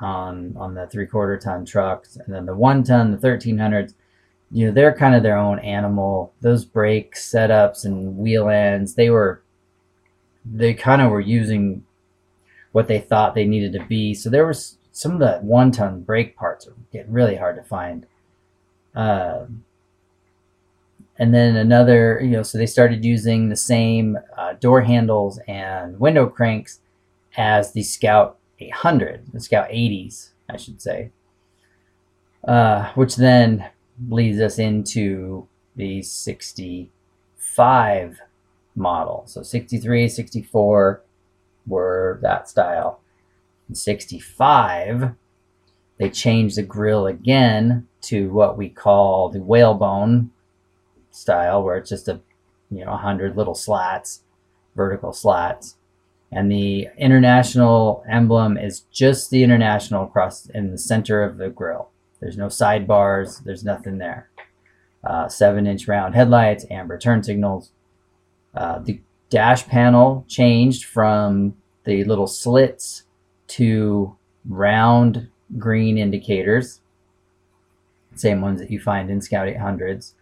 on 0.00 0.54
on 0.56 0.74
the 0.74 0.86
three 0.86 1.06
quarter 1.06 1.38
ton 1.38 1.64
trucks, 1.64 2.16
and 2.16 2.34
then 2.34 2.46
the 2.46 2.54
one 2.54 2.82
ton, 2.82 3.12
the 3.12 3.16
1300s. 3.16 3.94
You 4.50 4.66
know, 4.66 4.72
they're 4.72 4.94
kind 4.94 5.14
of 5.14 5.22
their 5.22 5.38
own 5.38 5.58
animal. 5.60 6.32
Those 6.40 6.64
brake 6.64 7.14
setups 7.14 7.84
and 7.84 8.16
wheel 8.16 8.48
ends, 8.48 8.94
they 8.94 9.10
were 9.10 9.42
they 10.44 10.74
kind 10.74 11.02
of 11.02 11.10
were 11.10 11.20
using 11.20 11.84
what 12.72 12.88
they 12.88 12.98
thought 12.98 13.34
they 13.34 13.46
needed 13.46 13.72
to 13.72 13.84
be. 13.86 14.14
So 14.14 14.28
there 14.28 14.46
was 14.46 14.78
some 14.92 15.12
of 15.12 15.18
the 15.18 15.38
one 15.38 15.70
ton 15.70 16.00
brake 16.00 16.36
parts 16.36 16.68
getting 16.92 17.12
really 17.12 17.36
hard 17.36 17.56
to 17.56 17.62
find. 17.62 18.06
Uh, 18.94 19.46
and 21.16 21.32
then 21.32 21.56
another, 21.56 22.20
you 22.22 22.30
know, 22.30 22.42
so 22.42 22.58
they 22.58 22.66
started 22.66 23.04
using 23.04 23.48
the 23.48 23.56
same 23.56 24.18
uh, 24.36 24.54
door 24.54 24.82
handles 24.82 25.38
and 25.46 25.98
window 26.00 26.26
cranks 26.26 26.80
as 27.36 27.72
the 27.72 27.82
Scout 27.82 28.38
800, 28.58 29.32
the 29.32 29.40
Scout 29.40 29.68
80s, 29.68 30.30
I 30.48 30.56
should 30.56 30.82
say, 30.82 31.10
uh, 32.46 32.92
which 32.94 33.16
then 33.16 33.70
leads 34.08 34.40
us 34.40 34.58
into 34.58 35.46
the 35.76 36.02
65 36.02 38.20
model. 38.74 39.24
So 39.26 39.42
63, 39.42 40.08
64 40.08 41.02
were 41.66 42.18
that 42.22 42.48
style. 42.48 43.00
In 43.68 43.74
65, 43.74 45.12
they 45.98 46.10
changed 46.10 46.56
the 46.56 46.62
grill 46.62 47.06
again 47.06 47.86
to 48.02 48.30
what 48.30 48.58
we 48.58 48.68
call 48.68 49.30
the 49.30 49.40
whalebone 49.40 50.30
style 51.10 51.62
where 51.62 51.76
it's 51.76 51.88
just 51.88 52.08
a 52.08 52.20
you 52.70 52.84
know 52.84 52.96
hundred 52.96 53.36
little 53.36 53.54
slats, 53.54 54.22
vertical 54.74 55.12
slats, 55.12 55.76
and 56.32 56.50
the 56.50 56.88
international 56.98 58.04
emblem 58.08 58.58
is 58.58 58.80
just 58.92 59.30
the 59.30 59.44
international 59.44 60.04
across 60.04 60.46
in 60.46 60.72
the 60.72 60.78
center 60.78 61.22
of 61.22 61.38
the 61.38 61.48
grill. 61.48 61.90
There's 62.20 62.36
no 62.36 62.46
sidebars. 62.46 63.44
There's 63.44 63.64
nothing 63.64 63.98
there. 63.98 64.28
Uh, 65.04 65.28
seven 65.28 65.66
inch 65.66 65.86
round 65.86 66.14
headlights, 66.14 66.64
amber 66.70 66.98
turn 66.98 67.22
signals. 67.22 67.70
Uh, 68.54 68.78
the 68.80 69.00
dash 69.30 69.66
panel 69.66 70.24
changed 70.28 70.84
from 70.84 71.54
the 71.84 72.04
little 72.04 72.26
slits 72.26 73.04
to 73.48 74.16
round 74.48 75.28
green 75.58 75.98
indicators, 75.98 76.80
same 78.14 78.40
ones 78.40 78.60
that 78.60 78.70
you 78.70 78.80
find 78.80 79.10
in 79.10 79.20
Scout 79.20 79.48
800s. 79.48 80.12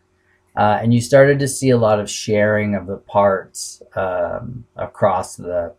Uh, 0.57 0.79
and 0.83 0.93
you 0.93 1.01
started 1.01 1.39
to 1.39 1.49
see 1.49 1.71
a 1.71 1.79
lot 1.79 1.99
of 1.99 2.11
sharing 2.11 2.75
of 2.75 2.87
the 2.87 2.99
parts 2.99 3.83
um, 3.97 4.65
across 4.77 5.37
the 5.37 5.75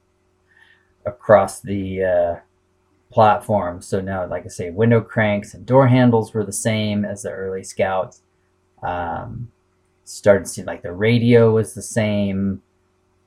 across 1.05 1.59
the 1.59 2.03
uh, 2.03 2.35
platform. 3.11 3.81
So 3.81 4.01
now, 4.01 4.25
like 4.25 4.45
I 4.45 4.49
say, 4.49 4.71
window 4.71 5.01
cranks 5.01 5.53
and 5.53 5.65
door 5.65 5.87
handles 5.87 6.33
were 6.33 6.43
the 6.43 6.51
same 6.51 7.05
as 7.05 7.23
the 7.23 7.31
early 7.31 7.63
Scouts. 7.63 8.21
Um, 8.81 9.51
started 10.05 10.45
to 10.45 10.49
see 10.49 10.63
like 10.63 10.81
the 10.81 10.91
radio 10.91 11.51
was 11.51 11.73
the 11.73 11.81
same. 11.81 12.61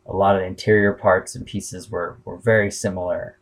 A 0.07 0.15
lot 0.15 0.37
of 0.37 0.43
interior 0.43 0.93
parts 0.93 1.35
and 1.35 1.45
pieces 1.47 1.91
were 1.91 2.19
were 2.25 2.39
very 2.39 2.71
similar. 2.71 3.39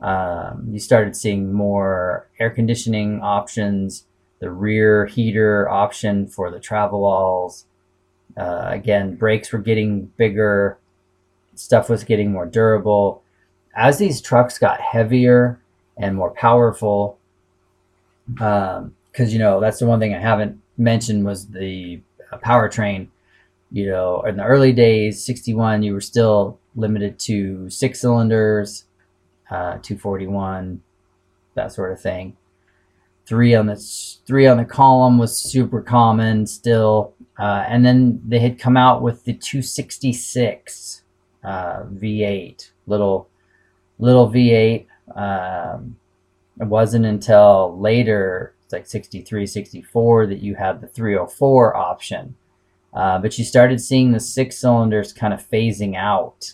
Um, 0.00 0.68
you 0.70 0.78
started 0.78 1.16
seeing 1.16 1.52
more 1.52 2.28
air 2.38 2.50
conditioning 2.50 3.20
options 3.20 4.04
the 4.40 4.50
rear 4.50 5.06
heater 5.06 5.68
option 5.68 6.26
for 6.26 6.50
the 6.50 6.58
Travelalls. 6.60 7.64
Uh, 8.36 8.66
again, 8.68 9.16
brakes 9.16 9.52
were 9.52 9.58
getting 9.58 10.06
bigger, 10.16 10.78
stuff 11.54 11.90
was 11.90 12.04
getting 12.04 12.32
more 12.32 12.46
durable. 12.46 13.22
As 13.74 13.98
these 13.98 14.20
trucks 14.20 14.58
got 14.58 14.80
heavier 14.80 15.60
and 15.96 16.14
more 16.14 16.30
powerful, 16.30 17.18
because 18.26 18.78
um, 18.78 18.94
you 19.16 19.38
know 19.38 19.60
that's 19.60 19.78
the 19.78 19.86
one 19.86 19.98
thing 19.98 20.14
I 20.14 20.20
haven't 20.20 20.60
mentioned 20.76 21.24
was 21.24 21.48
the 21.48 22.00
uh, 22.32 22.38
powertrain. 22.38 23.08
You 23.70 23.90
know, 23.90 24.22
in 24.22 24.36
the 24.36 24.44
early 24.44 24.72
days, 24.72 25.24
61, 25.24 25.82
you 25.82 25.92
were 25.92 26.00
still 26.00 26.58
limited 26.74 27.18
to 27.20 27.68
six 27.68 28.00
cylinders, 28.00 28.84
uh, 29.50 29.78
241, 29.82 30.80
that 31.54 31.72
sort 31.72 31.92
of 31.92 32.00
thing 32.00 32.36
three 33.28 33.54
on 33.54 33.66
the 33.66 33.76
three 34.26 34.46
on 34.46 34.56
the 34.56 34.64
column 34.64 35.18
was 35.18 35.36
super 35.36 35.82
common 35.82 36.46
still. 36.46 37.12
Uh, 37.38 37.64
and 37.68 37.84
then 37.84 38.20
they 38.26 38.38
had 38.38 38.58
come 38.58 38.76
out 38.76 39.02
with 39.02 39.24
the 39.24 39.34
266 39.34 41.02
uh, 41.44 41.82
V8, 41.82 42.70
little 42.86 43.28
little 43.98 44.30
V8. 44.30 44.86
Um, 45.14 45.96
it 46.58 46.66
wasn't 46.66 47.04
until 47.04 47.78
later, 47.78 48.54
like 48.72 48.86
63, 48.86 49.46
64, 49.46 50.26
that 50.26 50.40
you 50.40 50.54
had 50.54 50.80
the 50.80 50.86
304 50.86 51.76
option. 51.76 52.36
Uh, 52.92 53.18
but 53.18 53.38
you 53.38 53.44
started 53.44 53.80
seeing 53.80 54.12
the 54.12 54.20
six 54.20 54.58
cylinders 54.58 55.12
kind 55.12 55.34
of 55.34 55.46
phasing 55.46 55.94
out 55.96 56.52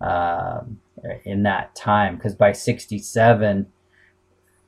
um, 0.00 0.80
in 1.24 1.42
that 1.42 1.74
time 1.74 2.16
because 2.16 2.34
by 2.34 2.52
67, 2.52 3.66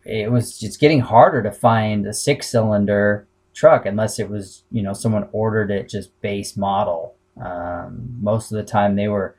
it 0.04 0.30
was 0.30 0.58
just 0.58 0.80
getting 0.80 1.00
harder 1.00 1.42
to 1.42 1.52
find 1.52 2.06
a 2.06 2.12
six 2.12 2.50
cylinder 2.50 3.26
truck 3.54 3.86
unless 3.86 4.18
it 4.18 4.28
was 4.28 4.64
you 4.70 4.82
know 4.82 4.92
someone 4.92 5.28
ordered 5.32 5.70
it 5.70 5.88
just 5.88 6.20
base 6.20 6.56
model 6.56 7.14
um, 7.40 8.16
most 8.20 8.50
of 8.50 8.56
the 8.56 8.64
time 8.64 8.96
they 8.96 9.08
were 9.08 9.36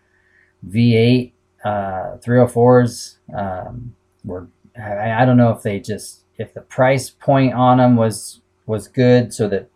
v8 0.67 1.33
uh, 1.63 2.17
304s 2.25 3.17
um, 3.35 3.95
were 4.23 4.47
I, 4.77 5.21
I, 5.21 5.25
don't 5.25 5.37
know 5.37 5.51
if 5.51 5.63
they 5.63 5.79
just 5.79 6.24
if 6.37 6.53
the 6.53 6.61
price 6.61 7.09
point 7.09 7.53
on 7.53 7.77
them 7.77 7.95
was 7.95 8.41
was 8.65 8.87
good 8.87 9.33
so 9.33 9.47
that 9.47 9.69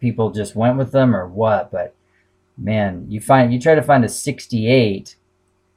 people 0.00 0.30
just 0.30 0.54
went 0.54 0.78
with 0.78 0.92
them 0.92 1.14
or 1.14 1.26
what, 1.26 1.70
but 1.70 1.94
man, 2.56 3.06
you 3.08 3.20
find 3.20 3.52
you 3.52 3.60
try 3.60 3.74
to 3.74 3.82
find 3.82 4.04
a 4.04 4.08
68 4.08 5.16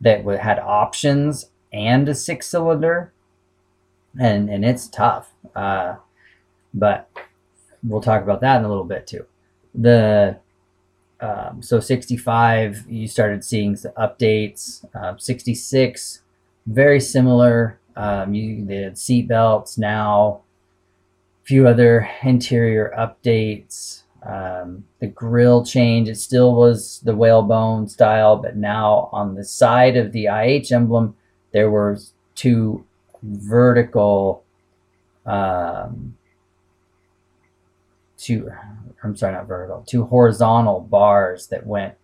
that 0.01 0.25
had 0.39 0.59
options 0.59 1.49
and 1.71 2.07
a 2.09 2.15
six 2.15 2.47
cylinder, 2.47 3.11
and 4.19 4.49
and 4.49 4.65
it's 4.65 4.87
tough. 4.87 5.31
Uh, 5.55 5.95
but 6.73 7.09
we'll 7.83 8.01
talk 8.01 8.23
about 8.23 8.41
that 8.41 8.59
in 8.59 8.65
a 8.65 8.69
little 8.69 8.83
bit 8.83 9.07
too. 9.07 9.25
The 9.73 10.37
um, 11.21 11.61
so 11.61 11.79
65, 11.79 12.85
you 12.89 13.07
started 13.07 13.43
seeing 13.43 13.73
the 13.73 13.93
updates. 13.97 14.83
Uh, 14.95 15.15
66, 15.17 16.21
very 16.65 16.99
similar. 16.99 17.77
Um, 17.95 18.33
you 18.33 18.65
had 18.67 18.97
seat 18.97 19.27
belts 19.27 19.77
now. 19.77 20.41
A 21.43 21.45
few 21.45 21.67
other 21.67 22.09
interior 22.23 22.93
updates. 22.97 24.03
Um, 24.23 24.85
the 24.99 25.07
grill 25.07 25.65
change, 25.65 26.07
it 26.07 26.15
still 26.15 26.53
was 26.53 26.99
the 26.99 27.15
whalebone 27.15 27.87
style, 27.87 28.35
but 28.35 28.55
now 28.55 29.09
on 29.11 29.33
the 29.33 29.43
side 29.43 29.97
of 29.97 30.11
the 30.11 30.27
IH 30.27 30.71
emblem, 30.71 31.15
there 31.51 31.71
were 31.71 31.97
two 32.35 32.85
vertical, 33.23 34.43
um, 35.25 36.15
two, 38.17 38.51
I'm 39.03 39.15
sorry, 39.15 39.33
not 39.33 39.47
vertical, 39.47 39.83
two 39.87 40.05
horizontal 40.05 40.81
bars 40.81 41.47
that 41.47 41.65
went 41.65 41.95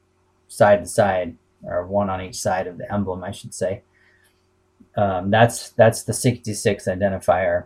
side 0.48 0.79
to 0.84 0.88
side, 0.88 1.36
or 1.63 1.86
one 1.86 2.10
on 2.10 2.22
each 2.22 2.36
side 2.36 2.65
of 2.65 2.79
the 2.79 2.91
emblem, 2.91 3.24
I 3.24 3.32
should 3.32 3.53
say. 3.53 3.84
Um, 4.98 5.30
that's 5.30 5.70
that's 5.72 6.04
the 6.04 6.13
66 6.13 6.86
identifier. 6.86 7.66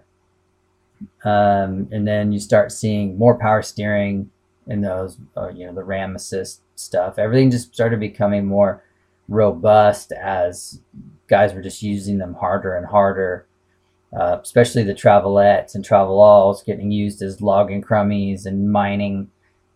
Um, 1.23 1.87
and 1.91 2.07
then 2.07 2.31
you 2.31 2.39
start 2.39 2.71
seeing 2.71 3.17
more 3.17 3.39
power 3.39 3.63
steering, 3.63 4.29
in 4.67 4.81
those, 4.81 5.17
uh, 5.35 5.49
you 5.49 5.65
know, 5.65 5.73
the 5.73 5.83
RAM 5.83 6.15
assist 6.15 6.61
stuff. 6.75 7.17
Everything 7.17 7.51
just 7.51 7.73
started 7.73 7.99
becoming 7.99 8.45
more 8.45 8.83
robust 9.27 10.11
as 10.11 10.79
guys 11.27 11.53
were 11.53 11.61
just 11.61 11.81
using 11.81 12.17
them 12.17 12.33
harder 12.35 12.75
and 12.75 12.85
harder. 12.85 13.45
Uh, 14.13 14.37
especially 14.41 14.83
the 14.83 14.93
travelettes 14.93 15.73
and 15.73 15.85
travelalls 15.85 16.65
getting 16.65 16.91
used 16.91 17.21
as 17.21 17.41
logging 17.41 17.81
crummies 17.81 18.45
and 18.45 18.69
mining 18.69 19.31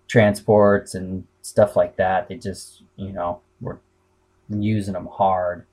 transports 0.09 0.93
and 0.93 1.25
stuff 1.41 1.77
like 1.77 1.95
that. 1.95 2.27
They 2.27 2.35
just, 2.35 2.83
you 2.97 3.13
know, 3.13 3.39
were 3.61 3.79
using 4.49 4.93
them 4.93 5.07
hard. 5.07 5.65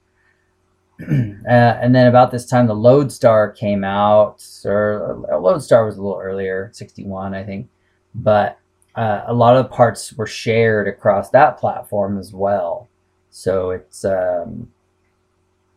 uh, 1.00 1.50
and 1.50 1.94
then 1.94 2.06
about 2.06 2.30
this 2.30 2.46
time, 2.46 2.66
the 2.66 2.74
Loadstar 2.74 3.56
came 3.56 3.84
out, 3.84 4.44
or 4.64 5.26
uh, 5.30 5.34
Loadstar 5.36 5.86
was 5.86 5.96
a 5.96 6.02
little 6.02 6.20
earlier, 6.20 6.70
61, 6.72 7.34
I 7.34 7.44
think. 7.44 7.68
But 8.14 8.58
uh, 8.94 9.22
a 9.26 9.32
lot 9.32 9.56
of 9.56 9.70
parts 9.70 10.12
were 10.12 10.26
shared 10.26 10.86
across 10.86 11.30
that 11.30 11.58
platform 11.58 12.18
as 12.18 12.32
well. 12.32 12.88
So 13.30 13.70
it's 13.70 14.04
um, 14.04 14.70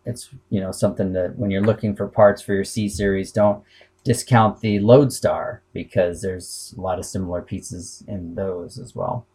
it's 0.06 0.30
you 0.50 0.60
know 0.60 0.72
something 0.72 1.14
that 1.14 1.38
when 1.38 1.50
you're 1.50 1.62
looking 1.62 1.96
for 1.96 2.08
parts 2.08 2.42
for 2.42 2.54
your 2.54 2.66
C 2.66 2.90
series, 2.90 3.32
don't 3.32 3.64
discount 4.04 4.60
the 4.60 4.80
Loadstar 4.80 5.60
because 5.74 6.22
there's 6.22 6.74
a 6.78 6.82
lot 6.82 7.00
of 7.00 7.06
similar 7.06 7.42
pieces 7.42 8.04
in 8.08 8.36
those 8.36 8.78
as 8.78 8.94
well. 8.94 9.26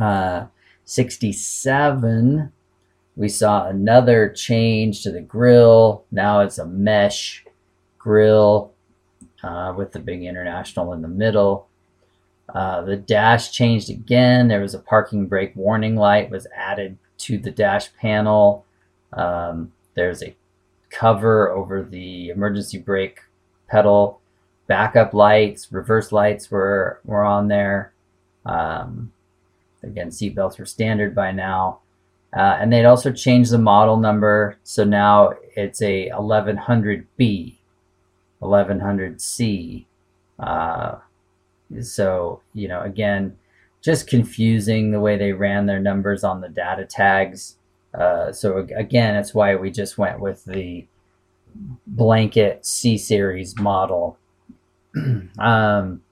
Uh, 0.00 0.46
67, 0.84 2.52
we 3.16 3.28
saw 3.28 3.66
another 3.66 4.28
change 4.28 5.02
to 5.02 5.10
the 5.10 5.22
grill. 5.22 6.04
Now 6.12 6.40
it's 6.40 6.58
a 6.58 6.66
mesh 6.66 7.44
grill 7.98 8.72
uh, 9.42 9.72
with 9.76 9.92
the 9.92 9.98
big 9.98 10.22
international 10.22 10.92
in 10.92 11.02
the 11.02 11.08
middle. 11.08 11.68
Uh, 12.54 12.82
the 12.82 12.96
dash 12.96 13.50
changed 13.50 13.90
again. 13.90 14.48
There 14.48 14.60
was 14.60 14.74
a 14.74 14.78
parking 14.78 15.26
brake 15.26 15.52
warning 15.56 15.96
light 15.96 16.30
was 16.30 16.46
added 16.54 16.98
to 17.18 17.38
the 17.38 17.50
dash 17.50 17.94
panel. 17.96 18.64
Um, 19.12 19.72
there's 19.94 20.22
a 20.22 20.36
cover 20.90 21.50
over 21.50 21.82
the 21.82 22.28
emergency 22.28 22.78
brake 22.78 23.20
pedal. 23.66 24.20
Backup 24.66 25.14
lights, 25.14 25.72
reverse 25.72 26.12
lights 26.12 26.50
were 26.50 27.00
were 27.04 27.24
on 27.24 27.48
there. 27.48 27.92
Um, 28.44 29.12
again, 29.82 30.10
seatbelts 30.10 30.58
were 30.58 30.66
standard 30.66 31.14
by 31.14 31.32
now. 31.32 31.80
Uh, 32.34 32.56
and 32.60 32.72
they'd 32.72 32.84
also 32.84 33.12
changed 33.12 33.50
the 33.50 33.58
model 33.58 33.96
number, 33.96 34.58
so 34.62 34.84
now 34.84 35.32
it's 35.54 35.80
a 35.80 36.10
1100B, 36.10 37.54
1100C. 38.42 39.86
Uh, 40.38 40.96
so, 41.80 42.40
you 42.52 42.68
know, 42.68 42.82
again, 42.82 43.36
just 43.80 44.08
confusing 44.08 44.90
the 44.90 45.00
way 45.00 45.16
they 45.16 45.32
ran 45.32 45.66
their 45.66 45.80
numbers 45.80 46.24
on 46.24 46.40
the 46.40 46.48
data 46.48 46.84
tags. 46.84 47.56
Uh, 47.94 48.32
so 48.32 48.66
again, 48.76 49.14
that's 49.14 49.32
why 49.32 49.54
we 49.54 49.70
just 49.70 49.96
went 49.96 50.20
with 50.20 50.44
the 50.44 50.86
blanket 51.86 52.66
C 52.66 52.98
series 52.98 53.58
model. 53.58 54.18
um, 55.38 56.02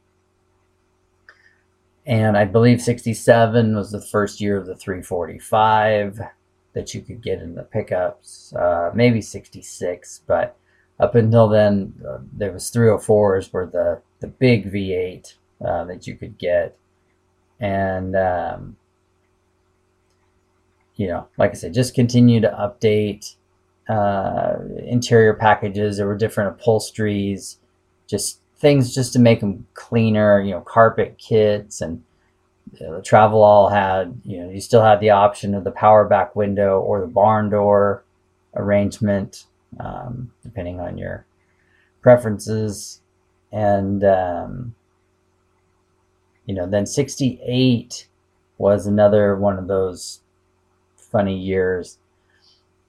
and 2.07 2.37
I 2.37 2.45
believe 2.45 2.81
67 2.81 3.77
was 3.77 3.91
the 3.91 4.01
first 4.01 4.41
year 4.41 4.57
of 4.57 4.67
the 4.67 4.77
345 4.77 6.21
that 6.75 6.95
you 6.95 7.01
could 7.01 7.23
get 7.23 7.41
in 7.41 7.55
the 7.55 7.63
pickups. 7.63 8.53
Uh, 8.55 8.91
maybe 8.95 9.21
66, 9.21 10.23
but 10.27 10.57
up 11.01 11.15
until 11.15 11.49
then, 11.49 11.95
uh, 12.07 12.19
there 12.33 12.53
was 12.53 12.71
304s 12.71 13.53
were 13.53 13.67
the 13.67 14.03
the 14.21 14.29
big 14.29 14.73
V8 14.73 15.35
uh, 15.65 15.85
that 15.85 16.07
you 16.07 16.17
could 16.17 16.39
get. 16.39 16.77
And, 17.61 18.17
um, 18.17 18.77
you 20.97 21.09
know, 21.09 21.29
like 21.37 21.51
I 21.51 21.55
said, 21.55 21.75
just 21.75 21.95
continue 21.95 22.41
to 22.41 22.49
update 22.49 23.35
uh, 23.89 24.57
interior 24.87 25.35
packages. 25.35 25.97
There 25.97 26.07
were 26.07 26.17
different 26.17 26.51
upholsteries, 26.53 27.59
just 28.07 28.41
things 28.65 28.95
just 28.95 29.13
to 29.13 29.19
make 29.19 29.41
them 29.41 29.67
cleaner, 29.75 30.41
you 30.41 30.53
know, 30.53 30.63
carpet 30.63 31.19
kits 31.19 31.83
and 31.83 32.03
you 32.73 32.87
know, 32.87 32.97
the 32.97 33.03
Travelall 33.03 33.71
had, 33.71 34.19
you 34.25 34.41
know, 34.41 34.51
you 34.51 34.59
still 34.59 34.83
had 34.83 35.01
the 35.01 35.11
option 35.11 35.55
of 35.55 35.65
the 35.65 35.71
power 35.71 36.09
back 36.09 36.35
window 36.35 36.81
or 36.81 37.03
the 37.03 37.07
barn 37.07 37.51
door 37.51 38.05
arrangement, 38.57 39.45
um, 39.79 40.33
depending 40.43 40.81
on 40.81 40.97
your 40.97 41.27
preferences. 42.01 43.03
And, 43.53 44.03
um, 44.03 44.75
you 46.47 46.55
know, 46.55 46.67
then 46.67 46.87
68 46.87 48.09
was 48.57 48.87
another 48.87 49.37
one 49.37 49.59
of 49.59 49.69
those 49.69 50.21
funny 50.97 51.39
years. 51.39 51.99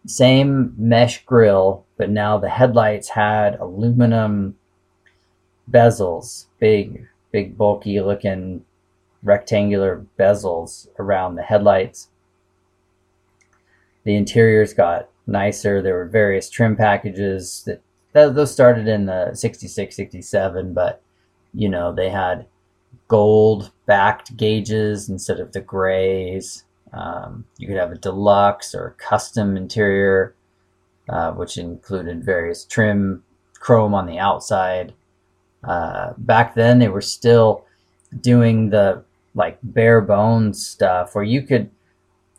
Same 0.07 0.73
mesh 0.77 1.25
grill, 1.25 1.85
but 1.97 2.09
now 2.09 2.37
the 2.37 2.49
headlights 2.49 3.09
had 3.09 3.55
aluminum 3.55 4.55
bezels, 5.69 6.45
big, 6.59 7.07
big, 7.31 7.57
bulky 7.57 7.99
looking 8.01 8.63
rectangular 9.23 10.05
bezels 10.19 10.87
around 10.99 11.35
the 11.35 11.43
headlights. 11.43 12.09
The 14.03 14.15
interiors 14.15 14.73
got 14.73 15.09
nicer. 15.25 15.81
There 15.81 15.95
were 15.95 16.05
various 16.05 16.49
trim 16.49 16.75
packages 16.75 17.63
that, 17.65 17.81
that 18.13 18.35
those 18.35 18.51
started 18.51 18.87
in 18.87 19.07
the 19.07 19.33
66, 19.33 19.95
67, 19.95 20.73
but 20.73 21.01
you 21.53 21.69
know, 21.69 21.93
they 21.93 22.09
had 22.09 22.45
gold 23.07 23.71
backed 23.85 24.35
gauges 24.37 25.09
instead 25.09 25.39
of 25.39 25.51
the 25.51 25.61
grays. 25.61 26.63
Um, 26.93 27.45
you 27.57 27.67
could 27.67 27.77
have 27.77 27.91
a 27.91 27.97
deluxe 27.97 28.73
or 28.75 28.95
custom 28.97 29.57
interior, 29.57 30.35
uh, 31.09 31.31
which 31.31 31.57
included 31.57 32.23
various 32.23 32.63
trim, 32.65 33.23
chrome 33.59 33.93
on 33.93 34.05
the 34.05 34.19
outside. 34.19 34.93
Uh, 35.67 36.13
back 36.17 36.55
then, 36.55 36.79
they 36.79 36.87
were 36.87 37.01
still 37.01 37.65
doing 38.21 38.69
the 38.69 39.03
like 39.33 39.59
bare 39.61 40.01
bones 40.01 40.65
stuff 40.65 41.13
where 41.13 41.23
you 41.23 41.41
could 41.41 41.69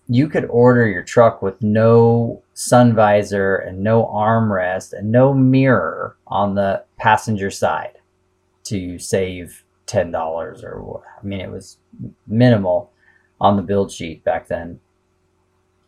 you 0.09 0.29
could 0.29 0.45
order 0.47 0.87
your 0.87 1.03
truck 1.03 1.43
with 1.43 1.61
no 1.61 2.43
sun 2.55 2.95
visor 2.95 3.57
and 3.57 3.83
no 3.83 4.07
armrest 4.07 4.93
and 4.93 5.11
no 5.11 5.35
mirror 5.35 6.17
on 6.29 6.55
the 6.55 6.83
passenger 6.97 7.51
side 7.51 7.99
to 8.65 8.99
save 8.99 9.65
ten 9.87 10.11
dollars 10.11 10.62
or 10.62 11.03
I 11.21 11.27
mean 11.27 11.41
it 11.41 11.51
was 11.51 11.79
minimal 12.27 12.91
on 13.41 13.57
the 13.57 13.62
build 13.62 13.93
sheet 13.93 14.25
back 14.25 14.49
then. 14.49 14.81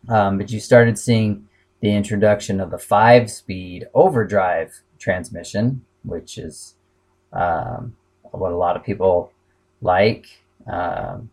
Um, 0.08 0.38
but 0.38 0.50
you 0.50 0.60
started 0.60 0.98
seeing 0.98 1.48
the 1.80 1.94
introduction 1.94 2.60
of 2.60 2.70
the 2.70 2.78
five-speed 2.78 3.86
overdrive 3.94 4.82
transmission, 4.98 5.84
which 6.02 6.38
is 6.38 6.74
um, 7.32 7.96
what 8.22 8.52
a 8.52 8.56
lot 8.56 8.76
of 8.76 8.84
people 8.84 9.32
like. 9.80 10.26
Um, 10.66 11.30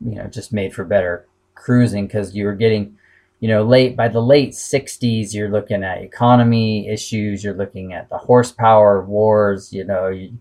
you 0.00 0.16
know, 0.16 0.26
just 0.26 0.52
made 0.52 0.74
for 0.74 0.84
better 0.84 1.26
cruising 1.54 2.06
because 2.06 2.34
you 2.34 2.44
were 2.44 2.54
getting, 2.54 2.98
you 3.40 3.48
know, 3.48 3.62
late 3.62 3.96
by 3.96 4.08
the 4.08 4.20
late 4.20 4.50
'60s, 4.50 5.32
you're 5.32 5.50
looking 5.50 5.82
at 5.82 6.02
economy 6.02 6.88
issues, 6.88 7.42
you're 7.42 7.54
looking 7.54 7.92
at 7.92 8.08
the 8.10 8.18
horsepower 8.18 9.02
wars. 9.02 9.72
You 9.72 9.84
know, 9.84 10.08
you, 10.08 10.38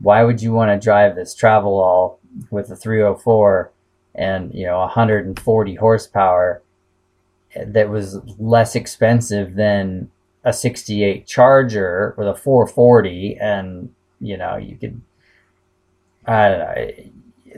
why 0.00 0.22
would 0.22 0.40
you 0.40 0.52
want 0.52 0.70
to 0.70 0.84
drive 0.84 1.14
this 1.14 1.34
Travelall 1.34 2.18
with 2.50 2.70
a 2.70 2.76
304 2.76 3.70
and 4.14 4.52
you 4.54 4.66
know 4.66 4.78
140 4.78 5.74
horsepower 5.74 6.62
that 7.66 7.88
was 7.88 8.18
less 8.38 8.74
expensive 8.74 9.54
than 9.54 10.10
a 10.46 10.52
68 10.52 11.26
Charger 11.26 12.14
with 12.16 12.28
a 12.28 12.34
440 12.34 13.36
and 13.40 13.92
you 14.20 14.36
know 14.36 14.56
you 14.56 14.76
could 14.76 15.02
I 16.24 16.48
don't 16.48 16.58
know 16.60 16.88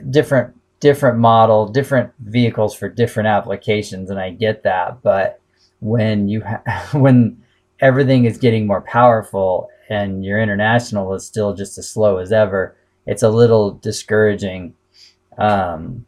different 0.09 0.55
different 0.79 1.19
model 1.19 1.67
different 1.67 2.11
vehicles 2.19 2.73
for 2.75 2.89
different 2.89 3.27
applications 3.27 4.09
and 4.09 4.19
I 4.19 4.31
get 4.31 4.63
that 4.63 5.03
but 5.03 5.39
when 5.81 6.27
you 6.27 6.41
ha- 6.41 6.89
when 6.97 7.43
everything 7.79 8.25
is 8.25 8.39
getting 8.39 8.65
more 8.65 8.81
powerful 8.81 9.69
and 9.87 10.25
your 10.25 10.41
international 10.41 11.13
is 11.13 11.25
still 11.25 11.53
just 11.53 11.77
as 11.77 11.87
slow 11.87 12.17
as 12.17 12.31
ever 12.31 12.75
it's 13.05 13.23
a 13.23 13.29
little 13.29 13.71
discouraging 13.71 14.73
um, 15.37 16.07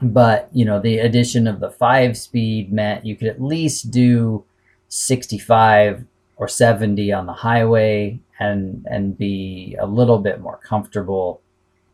but 0.00 0.48
you 0.52 0.64
know 0.64 0.80
the 0.80 0.98
addition 0.98 1.46
of 1.46 1.60
the 1.60 1.70
five 1.70 2.16
speed 2.16 2.72
meant 2.72 3.04
you 3.04 3.16
could 3.16 3.28
at 3.28 3.42
least 3.42 3.90
do 3.90 4.44
65 4.90 6.04
or 6.36 6.48
70 6.48 7.12
on 7.12 7.26
the 7.26 7.32
highway 7.32 8.20
and 8.38 8.86
and 8.90 9.16
be 9.16 9.76
a 9.80 9.86
little 9.86 10.18
bit 10.18 10.40
more 10.40 10.58
comfortable 10.58 11.40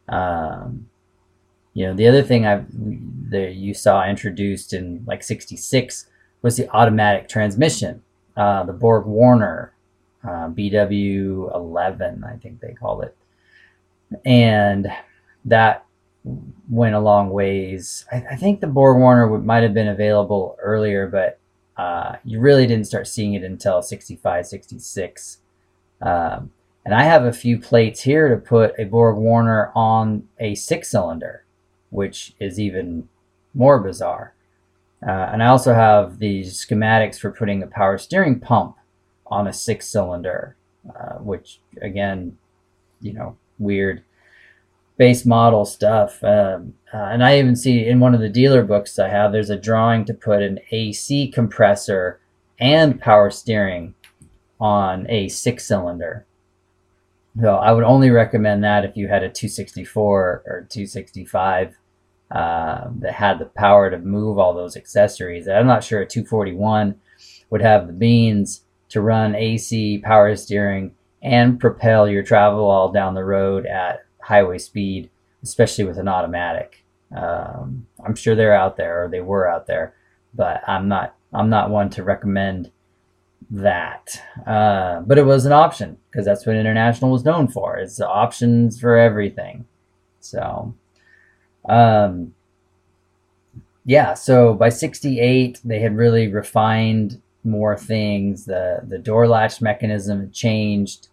um, 0.09 0.89
you 1.75 1.87
know 1.87 1.95
the 1.95 2.09
other 2.09 2.23
thing 2.23 2.47
i 2.47 2.65
that 3.29 3.55
you 3.55 3.75
saw 3.75 4.05
introduced 4.05 4.73
in 4.73 5.05
like 5.07 5.23
66 5.23 6.07
was 6.43 6.57
the 6.57 6.69
automatic 6.71 7.29
transmission 7.29 8.03
uh, 8.37 8.65
the 8.65 8.73
borg 8.73 9.07
warner 9.07 9.73
uh, 10.25 10.49
bw 10.49 11.55
11 11.55 12.25
i 12.25 12.37
think 12.37 12.61
they 12.61 12.73
called 12.73 13.05
it 13.05 13.17
and 14.25 14.89
that 15.45 15.87
went 16.69 16.95
a 16.95 17.01
long 17.01 17.31
ways. 17.31 18.05
I, 18.11 18.25
I 18.33 18.37
think 18.37 18.61
the 18.61 18.67
Borg 18.67 18.99
Warner 18.99 19.39
might 19.39 19.63
have 19.63 19.75
been 19.75 19.89
available 19.89 20.57
earlier, 20.61 21.07
but 21.07 21.39
uh, 21.77 22.17
you 22.25 22.41
really 22.41 22.67
didn't 22.67 22.87
start 22.87 23.07
seeing 23.07 23.35
it 23.35 23.45
until 23.45 23.83
65, 23.83 24.47
66. 24.47 25.39
Um, 26.01 26.51
and 26.85 26.95
I 26.95 27.03
have 27.03 27.25
a 27.25 27.33
few 27.33 27.59
plates 27.59 28.03
here 28.03 28.29
to 28.29 28.37
put 28.37 28.79
a 28.79 28.85
Borg 28.85 29.17
Warner 29.17 29.73
on 29.75 30.29
a 30.39 30.55
six 30.55 30.91
cylinder, 30.91 31.45
which 31.91 32.35
is 32.39 32.61
even 32.61 33.09
more 33.55 33.81
bizarre. 33.81 34.35
Uh, 35.07 35.11
and 35.33 35.43
I 35.43 35.47
also 35.47 35.75
have 35.75 36.19
these 36.19 36.65
schematics 36.65 37.19
for 37.19 37.31
putting 37.31 37.63
a 37.63 37.67
power 37.67 37.99
steering 37.99 38.41
pump 38.41 38.77
on 39.27 39.47
a 39.47 39.53
six 39.53 39.89
cylinder, 39.89 40.57
uh, 40.89 41.15
which 41.15 41.61
again, 41.83 42.39
you 43.01 43.13
know, 43.13 43.37
weird 43.59 44.03
base 44.97 45.27
model 45.27 45.65
stuff. 45.65 46.23
Um, 46.25 46.75
uh, 46.97 47.11
and 47.11 47.23
I 47.23 47.39
even 47.39 47.55
see 47.57 47.87
in 47.87 48.01
one 48.01 48.15
of 48.15 48.23
the 48.23 48.29
dealer 48.31 48.63
books 48.63 48.99
I 48.99 49.09
have, 49.09 49.31
there's 49.31 49.51
a 49.51 49.57
drawing 49.57 50.07
to 50.07 50.15
put 50.15 50.41
an 50.41 50.61
AC 50.71 51.29
compressor 51.29 52.21
and 52.59 52.99
power 52.99 53.29
steering 53.29 53.95
on 54.59 55.05
a 55.11 55.29
six 55.29 55.67
cylinder. 55.67 56.25
So 57.39 57.57
I 57.57 57.73
would 57.73 57.85
only 57.85 58.09
recommend 58.09 58.65
that 58.65 58.87
if 58.87 58.97
you 58.97 59.09
had 59.09 59.23
a 59.23 59.29
264 59.29 60.43
or 60.47 60.67
265 60.71 61.75
uh, 62.31 62.89
that 63.01 63.13
had 63.13 63.41
the 63.41 63.45
power 63.45 63.91
to 63.91 63.99
move 63.99 64.39
all 64.39 64.55
those 64.55 64.75
accessories. 64.75 65.47
I'm 65.49 65.67
not 65.67 65.85
sure 65.85 66.01
a 66.01 66.07
241 66.07 66.99
would 67.51 67.61
have 67.61 67.89
the 67.89 67.93
beans 67.93 68.63
to 68.89 69.03
run 69.03 69.35
AC, 69.35 69.99
power 69.99 70.35
steering, 70.35 70.95
and 71.21 71.61
propel 71.61 72.09
your 72.09 72.23
Travelall 72.23 72.91
down 72.95 73.13
the 73.13 73.25
road 73.25 73.67
at 73.67 74.07
highway 74.23 74.57
speed, 74.57 75.11
especially 75.43 75.85
with 75.85 75.99
an 75.99 76.09
automatic. 76.09 76.85
Um, 77.15 77.87
I'm 78.05 78.15
sure 78.15 78.35
they're 78.35 78.55
out 78.55 78.77
there, 78.77 79.05
or 79.05 79.09
they 79.09 79.21
were 79.21 79.49
out 79.49 79.67
there, 79.67 79.95
but 80.35 80.63
I'm 80.67 80.89
not. 80.89 81.15
I'm 81.33 81.51
not 81.51 81.71
one 81.71 81.91
to 81.91 82.03
recommend 82.03 82.71
that. 83.51 84.23
Uh, 84.47 85.01
but 85.01 85.19
it 85.19 85.27
was 85.27 85.47
an 85.47 85.53
option 85.53 85.99
because 86.11 86.25
that's 86.25 86.47
what 86.47 86.57
International 86.57 87.11
was 87.11 87.25
known 87.25 87.49
for. 87.49 87.77
It's 87.77 88.01
options 88.01 88.81
for 88.81 88.97
everything. 88.97 89.67
So, 90.21 90.75
um, 91.69 92.35
yeah. 93.85 94.15
So 94.15 94.55
by 94.55 94.69
'68, 94.69 95.61
they 95.65 95.81
had 95.81 95.97
really 95.97 96.29
refined 96.29 97.21
more 97.45 97.77
things. 97.77 98.45
the 98.47 98.81
The 98.87 98.99
door 98.99 99.29
latch 99.29 99.61
mechanism 99.61 100.31
changed. 100.33 101.09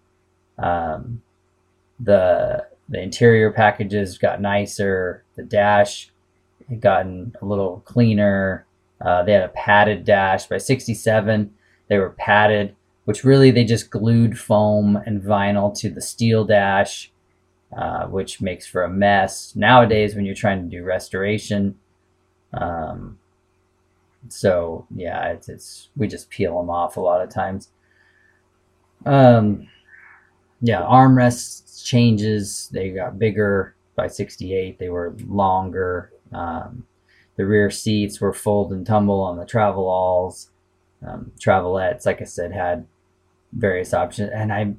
Um, 0.58 1.22
the 2.00 2.66
the 2.90 3.02
interior 3.02 3.52
packages 3.52 4.18
got 4.18 4.42
nicer. 4.42 5.23
The 5.36 5.44
dash 5.44 6.12
had 6.70 6.82
gotten 6.82 7.36
a 7.42 7.46
little 7.46 7.82
cleaner. 7.86 8.66
Uh, 9.02 9.24
they 9.24 9.34
had 9.34 9.44
a 9.44 9.50
padded 9.50 10.06
dash. 10.06 10.48
By 10.48 10.58
67, 10.58 11.54
they 11.88 11.98
were 11.98 12.12
padded, 12.12 12.76
which 13.06 13.24
really 13.24 13.52
they 13.52 13.64
just 13.64 13.90
glued 13.90 14.40
foam 14.40 14.96
and 15.06 15.22
vinyl 15.22 15.78
to 15.80 15.90
the 15.90 16.02
steel 16.02 16.46
dash, 16.46 17.12
uh, 17.76 18.06
which 18.08 18.42
makes 18.42 18.66
for 18.66 18.84
a 18.84 18.90
mess. 18.90 19.56
Nowadays, 19.56 20.16
when 20.16 20.26
you're 20.26 20.36
trying 20.36 20.64
to 20.64 20.78
do 20.78 20.84
restoration, 20.84 21.76
um, 22.54 23.18
so 24.30 24.88
yeah, 24.96 25.30
it's, 25.30 25.50
it's 25.50 25.90
we 25.98 26.08
just 26.08 26.30
peel 26.30 26.58
them 26.58 26.70
off 26.70 26.98
a 26.98 27.02
lot 27.02 27.22
of 27.22 27.30
times. 27.30 27.70
Um, 29.06 29.68
yeah, 30.62 30.82
armrests 30.82 31.84
changes. 31.84 32.70
They 32.72 32.92
got 32.92 33.20
bigger 33.20 33.76
by 33.96 34.08
68. 34.08 34.80
They 34.80 34.90
were 34.90 35.16
longer. 35.28 36.12
Um, 36.32 36.86
the 37.36 37.46
rear 37.46 37.70
seats 37.72 38.22
were 38.22 38.34
fold 38.34 38.72
and 38.72 38.86
tumble 38.86 39.22
on 39.22 39.38
the 39.38 39.46
Travelalls. 39.46 40.50
Um, 41.06 41.32
Travelettes, 41.40 42.06
like 42.06 42.22
I 42.22 42.26
said, 42.26 42.54
had 42.54 42.86
various 43.52 43.94
options. 43.94 44.32
And 44.34 44.54
I, 44.54 44.74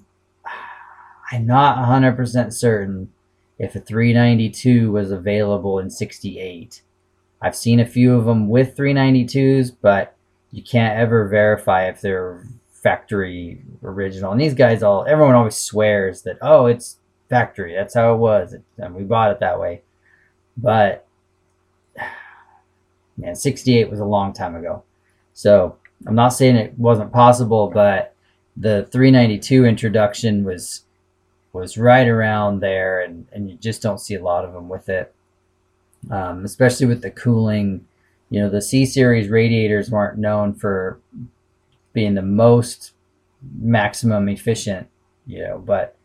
I'm 1.33 1.47
not 1.47 1.79
100% 1.79 2.53
certain 2.53 3.13
if 3.59 3.75
a 3.75 3.81
392 3.81 4.91
was 4.91 5.11
available 5.11 5.79
in 5.79 5.91
68. 5.91 6.83
I've 7.41 7.57
seen 7.57 7.81
a 7.81 7.87
few 7.87 8.15
of 8.15 8.25
them 8.25 8.49
with 8.49 8.77
392s, 8.77 9.77
but 9.81 10.17
you 10.51 10.63
can't 10.63 10.99
ever 10.99 11.29
verify 11.29 11.89
if 11.89 12.01
they're 12.01 12.45
factory 12.71 13.63
original. 13.83 14.33
And 14.33 14.41
these 14.41 14.55
guys 14.55 14.83
all, 14.83 15.05
everyone 15.07 15.35
always 15.35 15.57
swears 15.57 16.23
that, 16.23 16.39
oh, 16.41 16.67
it's 16.67 16.99
factory. 17.29 17.75
That's 17.75 17.95
how 17.95 18.15
it 18.15 18.19
was. 18.19 18.55
And 18.79 18.95
we 18.95 19.05
bought 19.05 19.31
it 19.31 19.41
that 19.41 19.61
way. 19.61 19.83
But, 20.57 21.07
man, 23.17 23.35
68 23.35 23.91
was 23.91 24.01
a 24.01 24.05
long 24.05 24.33
time 24.33 24.55
ago. 24.55 24.83
So 25.33 25.77
I'm 26.07 26.15
not 26.15 26.29
saying 26.29 26.57
it 26.57 26.79
wasn't 26.79 27.13
possible, 27.13 27.69
but 27.69 28.15
the 28.57 28.89
392 28.91 29.65
introduction 29.65 30.45
was 30.45 30.83
was 31.53 31.79
right 31.79 32.09
around 32.09 32.59
there, 32.59 33.01
and, 33.01 33.29
and 33.31 33.49
you 33.49 33.57
just 33.57 33.81
don't 33.81 34.01
see 34.01 34.17
a 34.17 34.23
lot 34.23 34.45
of 34.45 34.53
them 34.53 34.69
with 34.69 34.89
it, 34.89 35.15
um, 36.11 36.45
especially 36.45 36.87
with 36.87 37.01
the 37.01 37.13
cooling. 37.13 37.87
You 38.29 38.41
know, 38.41 38.51
the 38.51 38.61
C 38.61 38.85
series 38.85 39.29
radiators 39.29 39.89
weren't 39.89 40.19
known 40.19 40.53
for 40.53 40.99
being 41.93 42.15
the 42.15 42.23
most 42.23 42.93
maximum 43.57 44.29
efficient, 44.29 44.89
you 45.27 45.43
know, 45.43 45.63
but 45.65 45.97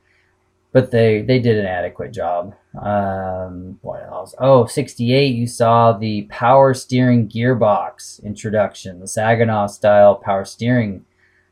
but 0.72 0.92
they 0.92 1.22
they 1.22 1.40
did 1.40 1.58
an 1.58 1.66
adequate 1.66 2.12
job. 2.12 2.56
Um, 2.80 3.80
what 3.82 4.04
else? 4.04 4.36
Oh, 4.40 4.66
68, 4.66 5.36
you 5.36 5.48
saw 5.48 5.94
the 5.94 6.24
power 6.24 6.74
steering 6.74 7.28
gearbox 7.28 8.24
introduction, 8.24 9.00
the 9.00 9.08
Saginaw 9.08 9.68
style 9.68 10.16
power 10.16 10.46
steering 10.46 11.06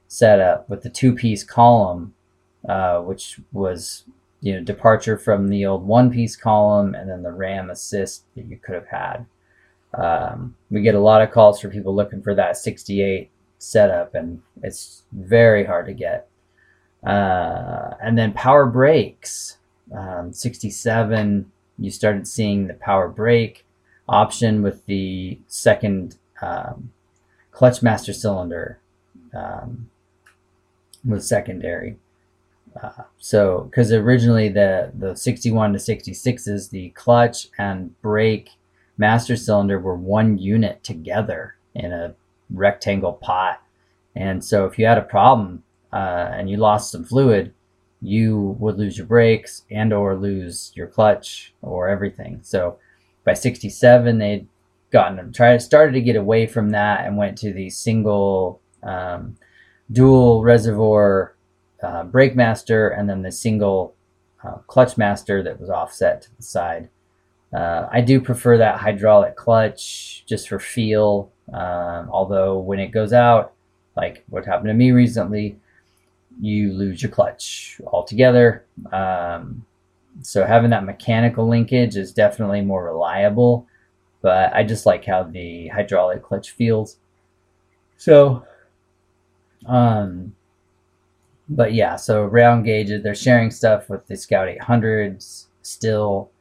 setup 0.08 0.69
with 0.69 0.84
the 0.84 0.89
two 0.89 1.13
piece 1.13 1.43
column, 1.43 2.13
uh, 2.67 2.99
which 2.99 3.39
was 3.51 4.06
you 4.41 4.53
know 4.53 4.63
departure 4.63 5.17
from 5.17 5.47
the 5.47 5.65
old 5.65 5.86
one 5.86 6.12
piece 6.12 6.36
column 6.36 6.93
and 6.93 7.10
then 7.10 7.23
the 7.23 7.32
RAM 7.32 7.69
assist 7.69 8.23
that 8.36 8.45
you 8.45 8.58
could 8.58 8.75
have 8.75 8.88
had. 8.88 9.25
Um, 9.93 10.56
we 10.69 10.82
get 10.82 10.95
a 10.95 10.99
lot 10.99 11.21
of 11.21 11.32
calls 11.32 11.60
for 11.60 11.69
people 11.69 11.95
looking 11.95 12.21
for 12.21 12.36
that 12.36 12.58
68 12.58 13.32
setup, 13.58 14.13
and 14.13 14.41
it's 14.62 15.03
very 15.12 15.65
hard 15.65 15.88
to 15.88 15.93
get. 15.93 16.30
Uh, 17.08 17.96
and 18.02 18.17
then 18.17 18.34
power 18.34 18.65
brakes, 18.65 19.58
um, 19.96 20.34
67, 20.34 21.50
you 21.80 21.89
started 21.89 22.28
seeing 22.28 22.67
the 22.67 22.74
power 22.74 23.08
brake 23.08 23.65
option 24.10 24.62
with 24.62 24.86
the 24.88 25.39
second 25.48 26.17
um, 26.41 26.91
clutch 27.52 27.82
master 27.82 28.12
cylinder 28.12 28.80
um, 29.34 29.89
was 31.06 31.26
secondary. 31.26 31.96
Uh, 32.82 33.04
so, 33.17 33.62
because 33.70 33.93
originally 33.93 34.50
the 34.50 34.91
the 34.93 35.15
61 35.15 35.74
to 35.74 35.80
66s, 35.80 36.70
the 36.72 36.89
clutch 36.89 37.48
and 37.58 38.00
brake 38.02 38.50
master 38.98 39.38
cylinder 39.38 39.80
were 39.80 39.96
one 39.96 40.38
unit 40.38 40.84
together 40.84 41.56
in 41.74 41.93
a 41.93 42.13
rectangle 42.50 43.13
pot. 43.13 43.62
And 44.13 44.43
so 44.43 44.65
if 44.65 44.78
you 44.78 44.86
had 44.86 44.98
a 44.98 45.04
problem 45.04 45.63
uh, 45.93 46.30
and 46.32 46.50
you 46.50 46.58
lost 46.58 46.91
some 46.91 47.04
fluid, 47.04 47.54
you 48.02 48.56
would 48.60 48.78
lose 48.78 48.97
your 48.97 49.08
brakes 49.08 49.63
and 49.71 49.91
or 49.91 50.15
lose 50.15 50.71
your 50.76 50.88
clutch 50.88 51.54
or 51.62 51.88
everything. 51.88 52.39
So 52.43 52.78
by 53.23 53.34
67, 53.34 54.17
they'd 54.17 54.47
gotten 54.91 55.34
tried 55.34 55.62
started 55.62 55.91
to 55.93 56.02
get 56.02 56.15
away 56.15 56.47
from 56.47 56.69
that 56.69 57.06
and 57.06 57.17
went 57.17 57.38
to 57.38 57.52
the 57.52 57.69
single 57.69 58.62
um, 58.84 59.36
dual 59.91 60.43
reservoir 60.43 61.36
uh, 61.84 62.04
brake 62.04 62.36
master 62.36 62.89
and 62.89 63.10
then 63.10 63.21
the 63.21 63.32
single 63.32 63.95
uh, 64.43 64.58
clutch 64.67 64.97
master 64.97 65.43
that 65.43 65.60
was 65.60 65.69
offset 65.69 66.21
to 66.21 66.36
the 66.36 66.43
side. 66.43 66.89
Uh, 67.54 67.88
I 67.91 68.02
do 68.02 68.19
prefer 68.19 68.58
that 68.58 68.80
hydraulic 68.80 69.36
clutch 69.36 70.23
just 70.28 70.50
for 70.50 70.60
feel. 70.60 71.32
Um, 71.54 72.10
although 72.12 72.60
when 72.60 72.80
it 72.80 72.88
goes 72.88 73.13
out, 73.13 73.54
like 73.95 74.23
what 74.30 74.45
happened 74.45 74.67
to 74.67 74.73
me 74.73 74.91
recently, 74.91 75.58
you 76.39 76.73
lose 76.73 77.02
your 77.02 77.12
clutch 77.12 77.80
altogether. 77.88 78.65
Um, 78.91 79.65
so 80.21 80.45
having 80.45 80.71
that 80.71 80.86
mechanical 80.86 81.47
linkage 81.47 81.95
is 81.95 82.12
definitely 82.12 82.62
more 82.62 82.86
reliable, 82.86 83.67
but 84.21 84.54
I 84.54 84.63
just 84.63 84.86
like 84.86 85.06
how 85.06 85.23
the 85.23 85.67
hydraulic 85.69 86.23
clutch 86.23 86.52
feels. 86.52 86.97
So, 87.97 88.45
um, 89.65 90.36
but 91.50 91.73
yeah, 91.73 91.95
so 91.95 92.26
round 92.26 92.65
gauges, 92.65 93.04
they're 93.04 93.15
sharing 93.15 93.52
stuff 93.52 93.89
with 93.89 94.06
the 94.08 94.17
Scout 94.17 94.47
800s 94.47 95.45
still. 95.62 96.32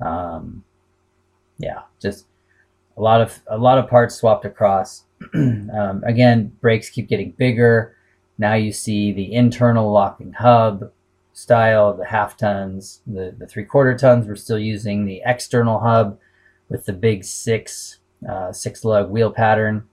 Um, 0.00 0.64
yeah, 1.58 1.82
just 2.00 2.26
a 2.96 3.02
lot 3.02 3.20
of 3.20 3.40
a 3.48 3.58
lot 3.58 3.78
of 3.78 3.88
parts 3.88 4.16
swapped 4.16 4.44
across. 4.44 5.04
um, 5.34 6.02
again, 6.06 6.52
brakes 6.60 6.88
keep 6.90 7.08
getting 7.08 7.32
bigger. 7.32 7.96
Now 8.38 8.54
you 8.54 8.72
see 8.72 9.12
the 9.12 9.32
internal 9.32 9.90
locking 9.92 10.32
hub 10.32 10.90
style, 11.32 11.94
the 11.94 12.06
half 12.06 12.36
tons, 12.36 13.00
the, 13.06 13.34
the 13.36 13.46
three 13.46 13.64
quarter 13.64 13.96
tons. 13.96 14.26
We're 14.26 14.36
still 14.36 14.58
using 14.58 15.04
the 15.04 15.22
external 15.24 15.80
hub 15.80 16.18
with 16.68 16.86
the 16.86 16.92
big 16.92 17.24
six 17.24 17.98
uh, 18.28 18.52
six 18.52 18.84
lug 18.84 19.10
wheel 19.10 19.30
pattern, 19.30 19.86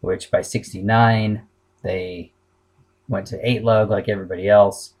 which 0.00 0.30
by 0.30 0.40
69 0.40 1.42
they 1.82 2.32
went 3.08 3.26
to 3.28 3.48
eight 3.48 3.62
lug 3.62 3.90
like 3.90 4.08
everybody 4.08 4.48
else. 4.48 4.94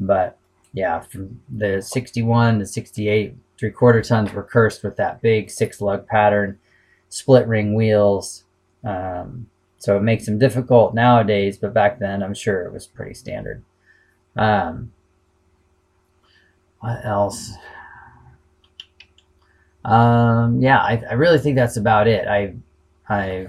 But 0.00 0.38
yeah, 0.72 1.00
from 1.00 1.40
the 1.48 1.82
61 1.82 2.60
to 2.60 2.66
68 2.66 3.36
three 3.58 3.70
quarter 3.70 4.02
tons 4.02 4.32
were 4.32 4.42
cursed 4.42 4.82
with 4.82 4.96
that 4.96 5.22
big 5.22 5.50
six 5.50 5.80
lug 5.80 6.06
pattern, 6.06 6.58
split 7.08 7.46
ring 7.46 7.74
wheels. 7.74 8.44
Um, 8.82 9.48
so 9.82 9.96
it 9.96 10.02
makes 10.02 10.26
them 10.26 10.38
difficult 10.38 10.94
nowadays, 10.94 11.58
but 11.58 11.74
back 11.74 11.98
then 11.98 12.22
I'm 12.22 12.34
sure 12.34 12.62
it 12.64 12.72
was 12.72 12.86
pretty 12.86 13.14
standard. 13.14 13.64
Um, 14.36 14.92
what 16.78 17.04
else? 17.04 17.50
Um, 19.84 20.60
yeah, 20.60 20.78
I, 20.78 21.02
I 21.10 21.14
really 21.14 21.40
think 21.40 21.56
that's 21.56 21.76
about 21.76 22.06
it. 22.06 22.28
I 22.28 22.54
I 23.08 23.48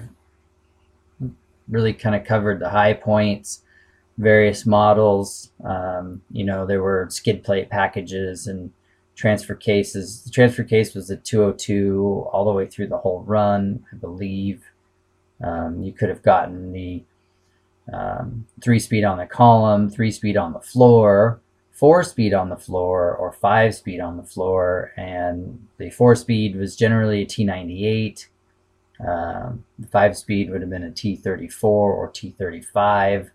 really 1.69 1.93
kind 1.93 2.15
of 2.15 2.25
covered 2.25 2.59
the 2.59 2.69
high 2.71 2.93
points, 2.93 3.61
various 4.17 4.65
models. 4.65 5.51
Um, 5.63 6.23
you 6.31 6.43
know, 6.43 6.65
there 6.65 6.81
were 6.81 7.09
skid 7.11 7.43
plate 7.43 7.69
packages 7.69 8.47
and 8.47 8.71
transfer 9.15 9.53
cases. 9.53 10.23
The 10.23 10.31
transfer 10.31 10.63
case 10.63 10.95
was 10.95 11.09
the 11.09 11.17
202 11.17 12.27
all 12.31 12.43
the 12.43 12.53
way 12.53 12.65
through 12.65 12.87
the 12.87 12.97
whole 12.97 13.21
run, 13.21 13.85
I 13.93 13.97
believe. 13.97 14.63
Um, 15.43 15.83
you 15.83 15.91
could 15.91 16.09
have 16.09 16.23
gotten 16.23 16.71
the 16.71 17.03
um, 17.91 18.47
three 18.61 18.79
speed 18.79 19.03
on 19.03 19.17
the 19.17 19.25
column, 19.25 19.89
three 19.89 20.11
speed 20.11 20.37
on 20.37 20.53
the 20.53 20.61
floor, 20.61 21.41
four 21.71 22.03
speed 22.03 22.33
on 22.33 22.49
the 22.49 22.57
floor, 22.57 23.13
or 23.13 23.31
five 23.31 23.75
speed 23.75 23.99
on 23.99 24.17
the 24.17 24.23
floor. 24.23 24.93
And 24.95 25.67
the 25.77 25.89
four 25.89 26.15
speed 26.15 26.55
was 26.55 26.75
generally 26.75 27.23
a 27.23 27.25
T98. 27.25 28.27
Um, 29.05 29.65
the 29.77 29.87
five 29.87 30.15
speed 30.15 30.49
would 30.49 30.61
have 30.61 30.69
been 30.69 30.83
a 30.83 30.91
T34 30.91 31.63
or 31.63 32.09
T35, 32.11 33.31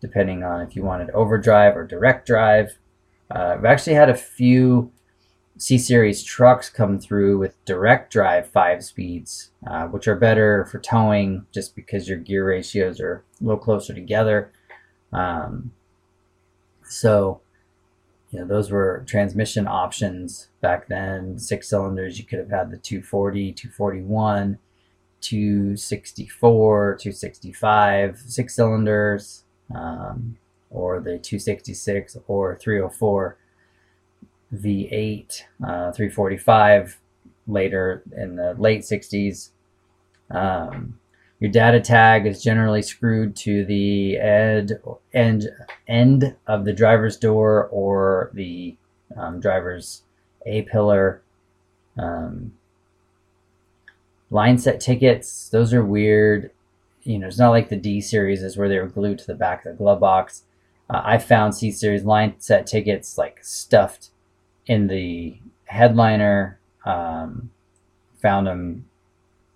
depending 0.00 0.44
on 0.44 0.60
if 0.60 0.76
you 0.76 0.82
wanted 0.82 1.10
overdrive 1.10 1.76
or 1.76 1.84
direct 1.84 2.26
drive. 2.26 2.78
Uh, 3.34 3.54
I've 3.56 3.64
actually 3.64 3.94
had 3.94 4.10
a 4.10 4.16
few 4.16 4.92
C 5.60 5.76
Series 5.76 6.22
trucks 6.22 6.70
come 6.70 6.98
through 6.98 7.36
with 7.36 7.62
direct 7.66 8.10
drive 8.10 8.48
five 8.48 8.82
speeds, 8.82 9.50
uh, 9.66 9.88
which 9.88 10.08
are 10.08 10.16
better 10.16 10.64
for 10.64 10.78
towing 10.78 11.44
just 11.52 11.76
because 11.76 12.08
your 12.08 12.16
gear 12.16 12.46
ratios 12.46 12.98
are 12.98 13.22
a 13.38 13.44
little 13.44 13.60
closer 13.60 13.92
together. 13.92 14.52
Um, 15.12 15.72
so, 16.88 17.42
you 18.30 18.38
know, 18.38 18.46
those 18.46 18.70
were 18.70 19.04
transmission 19.06 19.68
options 19.68 20.48
back 20.62 20.88
then. 20.88 21.38
Six 21.38 21.68
cylinders, 21.68 22.18
you 22.18 22.24
could 22.24 22.38
have 22.38 22.50
had 22.50 22.70
the 22.70 22.78
240, 22.78 23.52
241, 23.52 24.58
264, 25.20 26.96
265, 26.98 28.18
six 28.18 28.56
cylinders, 28.56 29.44
um, 29.74 30.38
or 30.70 31.00
the 31.00 31.18
266 31.18 32.16
or 32.28 32.56
304 32.56 33.36
V8 34.54 35.42
uh, 35.62 35.92
345 35.92 36.98
later 37.46 38.02
in 38.16 38.36
the 38.36 38.54
late 38.54 38.82
60s. 38.82 39.50
Um, 40.30 40.98
your 41.40 41.50
data 41.50 41.80
tag 41.80 42.26
is 42.26 42.42
generally 42.42 42.82
screwed 42.82 43.34
to 43.36 43.64
the 43.64 44.18
end, 44.18 44.78
end, 45.14 45.48
end 45.88 46.36
of 46.46 46.64
the 46.64 46.72
driver's 46.72 47.16
door 47.16 47.68
or 47.72 48.30
the 48.34 48.76
um, 49.16 49.40
driver's 49.40 50.02
A 50.46 50.62
pillar. 50.62 51.22
Um, 51.98 52.52
line 54.30 54.58
set 54.58 54.80
tickets, 54.80 55.48
those 55.48 55.72
are 55.72 55.84
weird. 55.84 56.50
You 57.02 57.18
know, 57.18 57.26
it's 57.26 57.38
not 57.38 57.50
like 57.50 57.70
the 57.70 57.76
D 57.76 58.00
series 58.00 58.42
is 58.42 58.56
where 58.56 58.68
they 58.68 58.78
were 58.78 58.86
glued 58.86 59.18
to 59.20 59.26
the 59.26 59.34
back 59.34 59.64
of 59.64 59.72
the 59.72 59.78
glove 59.78 60.00
box. 60.00 60.44
Uh, 60.90 61.00
I 61.04 61.18
found 61.18 61.54
C 61.54 61.70
series 61.70 62.04
line 62.04 62.34
set 62.38 62.66
tickets 62.66 63.16
like 63.16 63.38
stuffed 63.42 64.09
in 64.70 64.86
the 64.86 65.36
headliner. 65.64 66.60
Um, 66.86 67.50
found 68.22 68.46
them 68.46 68.86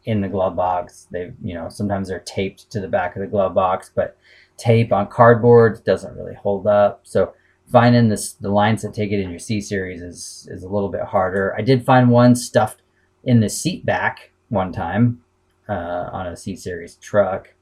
in 0.04 0.20
the 0.20 0.28
glove 0.28 0.56
box. 0.56 1.06
They, 1.10 1.32
you 1.42 1.54
know, 1.54 1.68
sometimes 1.68 2.08
they're 2.08 2.18
taped 2.18 2.68
to 2.72 2.80
the 2.80 2.88
back 2.88 3.14
of 3.14 3.20
the 3.20 3.28
glove 3.28 3.54
box, 3.54 3.90
but 3.94 4.16
tape 4.56 4.92
on 4.92 5.06
cardboard 5.06 5.84
doesn't 5.84 6.16
really 6.16 6.34
hold 6.34 6.66
up. 6.66 7.00
So 7.04 7.32
finding 7.70 8.08
this 8.08 8.32
the 8.32 8.50
line 8.50 8.76
set 8.76 8.94
ticket 8.94 9.20
in 9.20 9.30
your 9.30 9.38
C 9.38 9.60
series 9.60 10.02
is 10.02 10.48
is 10.50 10.64
a 10.64 10.68
little 10.68 10.88
bit 10.88 11.02
harder. 11.02 11.54
I 11.56 11.62
did 11.62 11.86
find 11.86 12.10
one 12.10 12.34
stuffed 12.34 12.82
in 13.22 13.38
the 13.40 13.48
seat 13.48 13.86
back 13.86 14.32
one 14.48 14.72
time 14.72 15.22
uh, 15.68 16.10
on 16.12 16.26
a 16.26 16.36
C 16.36 16.56
series 16.56 16.96
truck. 16.96 17.54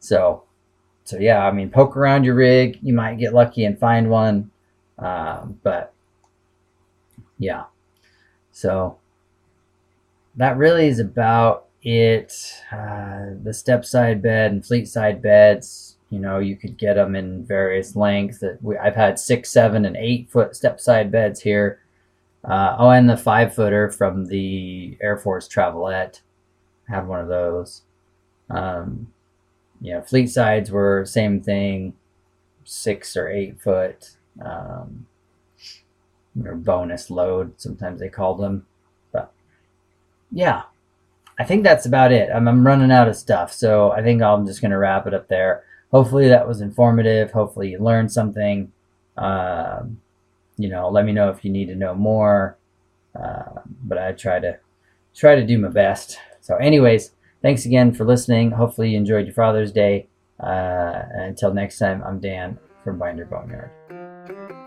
So 0.00 0.44
so 1.04 1.18
yeah, 1.18 1.46
I 1.46 1.52
mean, 1.52 1.68
poke 1.68 1.94
around 1.96 2.24
your 2.24 2.34
rig. 2.34 2.78
You 2.82 2.94
might 2.94 3.18
get 3.18 3.34
lucky 3.34 3.64
and 3.64 3.78
find 3.78 4.08
one, 4.08 4.50
uh, 4.98 5.44
but 5.62 5.92
yeah. 7.38 7.64
So 8.52 8.98
that 10.36 10.56
really 10.56 10.88
is 10.88 10.98
about 10.98 11.66
it. 11.82 12.32
Uh, 12.72 13.34
the 13.42 13.52
step 13.52 13.84
side 13.84 14.22
bed 14.22 14.52
and 14.52 14.64
fleet 14.64 14.88
side 14.88 15.22
beds, 15.22 15.96
you 16.10 16.18
know, 16.18 16.38
you 16.38 16.56
could 16.56 16.76
get 16.78 16.94
them 16.94 17.14
in 17.14 17.44
various 17.44 17.96
lengths. 17.96 18.38
That 18.38 18.62
we, 18.62 18.76
I've 18.76 18.96
had 18.96 19.18
six, 19.18 19.50
seven, 19.50 19.84
and 19.84 19.96
eight 19.96 20.30
foot 20.30 20.56
step 20.56 20.80
side 20.80 21.10
beds 21.10 21.40
here. 21.40 21.80
Uh, 22.44 22.76
oh, 22.78 22.90
and 22.90 23.10
the 23.10 23.16
five 23.16 23.54
footer 23.54 23.90
from 23.90 24.26
the 24.26 24.96
Air 25.00 25.16
Force 25.16 25.48
Travelette. 25.48 26.20
I 26.88 26.94
had 26.94 27.08
one 27.08 27.20
of 27.20 27.28
those. 27.28 27.82
Um, 28.48 29.08
know, 29.80 30.02
fleet 30.02 30.28
sides 30.28 30.70
were 30.70 31.04
same 31.04 31.40
thing, 31.40 31.94
six 32.64 33.16
or 33.16 33.28
eight 33.28 33.60
foot. 33.60 34.16
Um, 34.44 35.06
or 36.44 36.54
bonus 36.54 37.10
load, 37.10 37.52
sometimes 37.56 38.00
they 38.00 38.08
call 38.08 38.34
them. 38.34 38.66
But 39.12 39.32
yeah, 40.30 40.62
I 41.38 41.44
think 41.44 41.62
that's 41.62 41.86
about 41.86 42.12
it. 42.12 42.30
I'm, 42.34 42.48
I'm 42.48 42.66
running 42.66 42.90
out 42.90 43.08
of 43.08 43.16
stuff, 43.16 43.52
so 43.52 43.90
I 43.90 44.02
think 44.02 44.22
I'm 44.22 44.46
just 44.46 44.60
going 44.60 44.70
to 44.70 44.78
wrap 44.78 45.06
it 45.06 45.14
up 45.14 45.28
there. 45.28 45.64
Hopefully 45.92 46.28
that 46.28 46.48
was 46.48 46.60
informative. 46.60 47.30
Hopefully 47.32 47.70
you 47.70 47.78
learned 47.78 48.12
something. 48.12 48.72
Uh, 49.16 49.82
you 50.58 50.68
know, 50.68 50.88
let 50.88 51.04
me 51.04 51.12
know 51.12 51.30
if 51.30 51.44
you 51.44 51.50
need 51.50 51.66
to 51.66 51.74
know 51.74 51.94
more. 51.94 52.56
Uh, 53.14 53.60
but 53.84 53.98
I 53.98 54.12
try 54.12 54.40
to 54.40 54.58
try 55.14 55.34
to 55.34 55.46
do 55.46 55.58
my 55.58 55.68
best. 55.68 56.18
So, 56.40 56.56
anyways, 56.56 57.12
thanks 57.42 57.64
again 57.64 57.92
for 57.92 58.04
listening. 58.04 58.50
Hopefully 58.52 58.90
you 58.90 58.96
enjoyed 58.96 59.26
your 59.26 59.34
Father's 59.34 59.72
Day. 59.72 60.06
Uh, 60.38 61.02
until 61.14 61.54
next 61.54 61.78
time, 61.78 62.02
I'm 62.04 62.20
Dan 62.20 62.58
from 62.84 62.98
Binder 62.98 63.24
Boneyard. 63.24 64.65